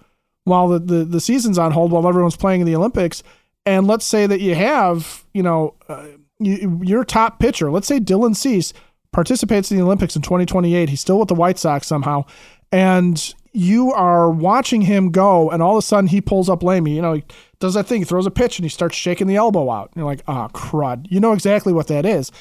while 0.43 0.67
the, 0.67 0.79
the, 0.79 1.05
the 1.05 1.21
season's 1.21 1.57
on 1.57 1.71
hold, 1.71 1.91
while 1.91 2.07
everyone's 2.07 2.37
playing 2.37 2.61
in 2.61 2.67
the 2.67 2.75
Olympics, 2.75 3.23
and 3.65 3.87
let's 3.87 4.05
say 4.05 4.27
that 4.27 4.41
you 4.41 4.55
have, 4.55 5.25
you 5.33 5.43
know, 5.43 5.75
uh, 5.89 6.05
you, 6.39 6.82
your 6.84 7.04
top 7.04 7.39
pitcher, 7.39 7.71
let's 7.71 7.88
say 7.88 8.00
Dylan 8.00 8.36
Cease 8.36 8.73
participates 9.12 9.71
in 9.71 9.78
the 9.78 9.84
Olympics 9.84 10.15
in 10.15 10.21
2028. 10.21 10.89
He's 10.89 11.02
still 11.02 11.19
with 11.19 11.28
the 11.28 11.36
White 11.36 11.58
Sox 11.58 11.88
somehow. 11.88 12.26
And 12.71 13.34
you 13.54 13.91
are 13.93 14.30
watching 14.30 14.82
him 14.82 15.10
go, 15.10 15.50
and 15.50 15.63
all 15.63 15.78
of 15.78 15.80
a 15.80 15.82
sudden 15.82 16.08
he 16.08 16.21
pulls 16.21 16.50
up 16.50 16.62
Lamy. 16.62 16.95
You 16.95 17.02
know, 17.02 17.13
he 17.13 17.23
does 17.60 17.73
that 17.73 17.88
thing, 17.88 18.02
he 18.02 18.06
throws 18.06 18.26
a 18.26 18.32
pitch, 18.32 18.60
and 18.60 18.65
he 18.65 18.69
starts 18.69 18.95
shaking 18.95 19.28
the 19.28 19.36
elbow 19.36 19.71
out. 19.71 19.89
And 19.93 20.02
you're 20.02 20.06
like, 20.06 20.23
ah, 20.28 20.50
crud. 20.50 21.08
You 21.10 21.19
know 21.19 21.34
exactly 21.34 21.73
what 21.73 21.88
that 21.88 22.06
is. 22.06 22.32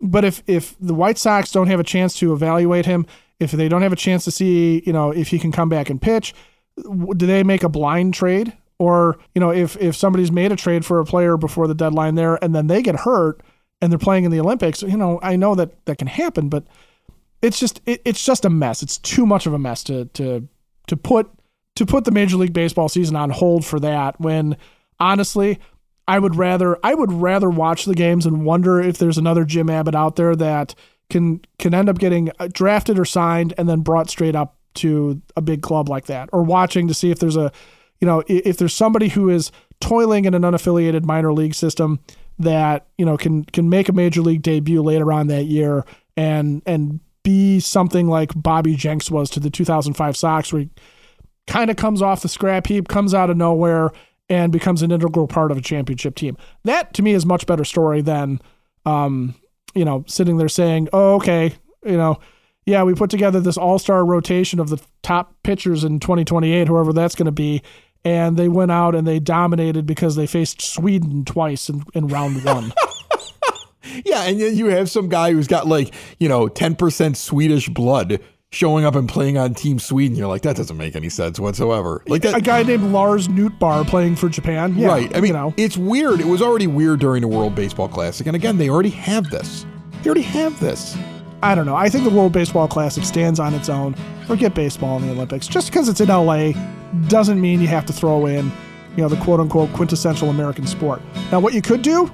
But 0.00 0.24
if 0.24 0.42
if 0.46 0.76
the 0.80 0.94
White 0.94 1.18
Sox 1.18 1.52
don't 1.52 1.68
have 1.68 1.80
a 1.80 1.84
chance 1.84 2.18
to 2.18 2.32
evaluate 2.32 2.84
him, 2.84 3.06
if 3.38 3.52
they 3.52 3.68
don't 3.68 3.82
have 3.82 3.92
a 3.92 3.96
chance 3.96 4.24
to 4.24 4.30
see, 4.30 4.82
you 4.84 4.92
know, 4.92 5.10
if 5.10 5.28
he 5.28 5.38
can 5.38 5.52
come 5.52 5.68
back 5.68 5.88
and 5.88 6.02
pitch, 6.02 6.34
do 6.76 7.26
they 7.26 7.42
make 7.42 7.62
a 7.62 7.68
blind 7.68 8.14
trade? 8.14 8.52
Or, 8.78 9.18
you 9.34 9.40
know, 9.40 9.50
if 9.50 9.76
if 9.78 9.96
somebody's 9.96 10.30
made 10.30 10.52
a 10.52 10.56
trade 10.56 10.84
for 10.84 11.00
a 11.00 11.04
player 11.04 11.36
before 11.36 11.66
the 11.66 11.74
deadline 11.74 12.14
there 12.14 12.42
and 12.42 12.54
then 12.54 12.66
they 12.66 12.82
get 12.82 12.96
hurt 12.96 13.42
and 13.80 13.90
they're 13.90 13.98
playing 13.98 14.24
in 14.24 14.30
the 14.30 14.40
Olympics, 14.40 14.82
you 14.82 14.96
know, 14.96 15.18
I 15.22 15.36
know 15.36 15.54
that 15.54 15.84
that 15.86 15.98
can 15.98 16.08
happen, 16.08 16.48
but 16.48 16.64
it's 17.42 17.58
just 17.58 17.80
it, 17.86 18.02
it's 18.04 18.24
just 18.24 18.44
a 18.44 18.50
mess. 18.50 18.82
It's 18.82 18.98
too 18.98 19.26
much 19.26 19.46
of 19.46 19.52
a 19.52 19.58
mess 19.58 19.82
to 19.84 20.06
to 20.06 20.46
to 20.88 20.96
put 20.96 21.30
to 21.76 21.86
put 21.86 22.04
the 22.04 22.10
Major 22.10 22.36
League 22.36 22.52
Baseball 22.52 22.88
season 22.88 23.16
on 23.16 23.30
hold 23.30 23.64
for 23.64 23.80
that 23.80 24.20
when 24.20 24.56
honestly 24.98 25.58
I 26.08 26.18
would 26.18 26.36
rather 26.36 26.78
I 26.82 26.94
would 26.94 27.12
rather 27.12 27.50
watch 27.50 27.84
the 27.84 27.94
games 27.94 28.26
and 28.26 28.44
wonder 28.44 28.80
if 28.80 28.98
there's 28.98 29.18
another 29.18 29.44
Jim 29.44 29.70
Abbott 29.70 29.94
out 29.94 30.16
there 30.16 30.36
that 30.36 30.74
can 31.10 31.40
can 31.58 31.74
end 31.74 31.88
up 31.88 31.98
getting 31.98 32.30
uh, 32.38 32.48
drafted 32.52 32.98
or 32.98 33.04
signed 33.04 33.54
and 33.58 33.68
then 33.68 33.80
brought 33.80 34.10
straight 34.10 34.34
up 34.34 34.56
to 34.74 35.20
a 35.36 35.40
big 35.40 35.62
club 35.62 35.88
like 35.88 36.06
that 36.06 36.28
or 36.32 36.42
watching 36.42 36.88
to 36.88 36.94
see 36.94 37.10
if 37.10 37.18
there's 37.18 37.36
a 37.36 37.50
you 38.00 38.06
know 38.06 38.22
if 38.26 38.56
there's 38.56 38.74
somebody 38.74 39.08
who 39.08 39.28
is 39.28 39.50
toiling 39.80 40.24
in 40.24 40.34
an 40.34 40.42
unaffiliated 40.42 41.04
minor 41.04 41.32
league 41.32 41.54
system 41.54 42.00
that 42.38 42.86
you 42.98 43.04
know 43.04 43.16
can 43.16 43.44
can 43.44 43.68
make 43.68 43.88
a 43.88 43.92
major 43.92 44.20
league 44.20 44.42
debut 44.42 44.82
later 44.82 45.12
on 45.12 45.26
that 45.28 45.44
year 45.44 45.84
and 46.16 46.62
and 46.66 47.00
be 47.22 47.58
something 47.58 48.06
like 48.06 48.30
Bobby 48.36 48.76
Jenks 48.76 49.10
was 49.10 49.28
to 49.30 49.40
the 49.40 49.50
2005 49.50 50.16
Sox 50.16 50.52
where 50.52 50.62
he 50.62 50.70
kind 51.48 51.70
of 51.70 51.76
comes 51.76 52.00
off 52.00 52.22
the 52.22 52.28
scrap 52.28 52.68
heap, 52.68 52.86
comes 52.86 53.14
out 53.14 53.30
of 53.30 53.36
nowhere, 53.36 53.90
and 54.28 54.52
becomes 54.52 54.82
an 54.82 54.92
integral 54.92 55.26
part 55.26 55.50
of 55.50 55.58
a 55.58 55.60
championship 55.60 56.14
team. 56.14 56.36
That 56.64 56.94
to 56.94 57.02
me 57.02 57.12
is 57.12 57.26
much 57.26 57.46
better 57.46 57.64
story 57.64 58.00
than, 58.00 58.40
um, 58.84 59.34
you 59.74 59.84
know, 59.84 60.04
sitting 60.06 60.36
there 60.36 60.48
saying, 60.48 60.88
"Oh, 60.92 61.16
okay, 61.16 61.54
you 61.84 61.96
know, 61.96 62.18
yeah, 62.64 62.84
we 62.84 62.94
put 62.94 63.10
together 63.10 63.40
this 63.40 63.56
all-star 63.56 64.04
rotation 64.04 64.60
of 64.60 64.68
the 64.68 64.80
top 65.02 65.34
pitchers 65.42 65.82
in 65.84 65.98
2028, 65.98 66.68
whoever 66.68 66.92
that's 66.92 67.14
going 67.14 67.26
to 67.26 67.32
be." 67.32 67.60
And 68.06 68.36
they 68.36 68.48
went 68.48 68.70
out 68.70 68.94
and 68.94 69.06
they 69.06 69.18
dominated 69.18 69.84
because 69.84 70.14
they 70.14 70.26
faced 70.26 70.62
Sweden 70.62 71.24
twice 71.24 71.68
in, 71.68 71.82
in 71.92 72.06
round 72.06 72.44
one. 72.44 72.72
Yeah, 74.04 74.24
and 74.24 74.40
then 74.40 74.56
you 74.56 74.66
have 74.66 74.90
some 74.90 75.08
guy 75.08 75.32
who's 75.32 75.46
got 75.46 75.66
like, 75.66 75.94
you 76.18 76.28
know, 76.28 76.48
10% 76.48 77.16
Swedish 77.16 77.68
blood 77.68 78.20
showing 78.50 78.84
up 78.84 78.94
and 78.94 79.08
playing 79.08 79.38
on 79.38 79.54
Team 79.54 79.78
Sweden. 79.78 80.16
You're 80.16 80.26
like, 80.28 80.42
that 80.42 80.56
doesn't 80.56 80.76
make 80.76 80.96
any 80.96 81.08
sense 81.08 81.38
whatsoever. 81.38 82.02
Like 82.06 82.22
that 82.22 82.36
a 82.36 82.40
guy 82.40 82.62
named 82.62 82.92
Lars 82.92 83.28
Nootbaar 83.28 83.86
playing 83.86 84.16
for 84.16 84.28
Japan. 84.28 84.76
Yeah, 84.76 84.88
right. 84.88 85.16
I 85.16 85.20
mean, 85.20 85.28
you 85.28 85.32
know, 85.32 85.54
it's 85.56 85.76
weird. 85.76 86.20
It 86.20 86.26
was 86.26 86.42
already 86.42 86.66
weird 86.66 87.00
during 87.00 87.22
the 87.22 87.28
World 87.28 87.54
Baseball 87.54 87.88
Classic. 87.88 88.26
And 88.26 88.36
again, 88.36 88.58
they 88.58 88.68
already 88.68 88.90
have 88.90 89.30
this. 89.30 89.64
They 90.02 90.10
already 90.10 90.22
have 90.22 90.58
this. 90.60 90.96
I 91.42 91.54
don't 91.54 91.66
know. 91.66 91.76
I 91.76 91.88
think 91.88 92.04
the 92.04 92.10
World 92.10 92.32
Baseball 92.32 92.66
Classic 92.66 93.04
stands 93.04 93.38
on 93.38 93.54
its 93.54 93.68
own. 93.68 93.94
Forget 94.26 94.54
baseball 94.54 94.96
in 94.98 95.06
the 95.06 95.12
Olympics. 95.12 95.46
Just 95.46 95.70
because 95.70 95.88
it's 95.88 96.00
in 96.00 96.08
LA 96.08 96.52
doesn't 97.08 97.40
mean 97.40 97.60
you 97.60 97.68
have 97.68 97.86
to 97.86 97.92
throw 97.92 98.26
in, 98.26 98.50
you 98.96 99.02
know, 99.02 99.08
the 99.08 99.16
quote 99.16 99.40
unquote 99.40 99.72
quintessential 99.72 100.30
American 100.30 100.66
sport. 100.66 101.02
Now, 101.30 101.40
what 101.40 101.52
you 101.52 101.62
could 101.62 101.82
do, 101.82 102.10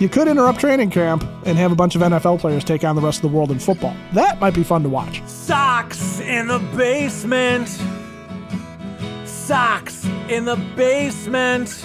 you 0.00 0.08
could 0.08 0.28
interrupt 0.28 0.60
training 0.60 0.90
camp 0.90 1.24
and 1.44 1.58
have 1.58 1.72
a 1.72 1.76
bunch 1.76 1.94
of 1.94 2.00
NFL 2.00 2.40
players 2.40 2.64
take 2.64 2.84
on 2.84 2.96
the 2.96 3.02
rest 3.02 3.18
of 3.18 3.30
the 3.30 3.36
world 3.36 3.50
in 3.50 3.58
football. 3.58 3.94
That 4.12 4.40
might 4.40 4.54
be 4.54 4.64
fun 4.64 4.82
to 4.82 4.88
watch. 4.88 5.22
Sox 5.26 6.20
in 6.20 6.48
the 6.48 6.58
basement. 6.76 7.68
Sox 9.24 10.04
in 10.28 10.46
the 10.46 10.56
basement. 10.74 11.84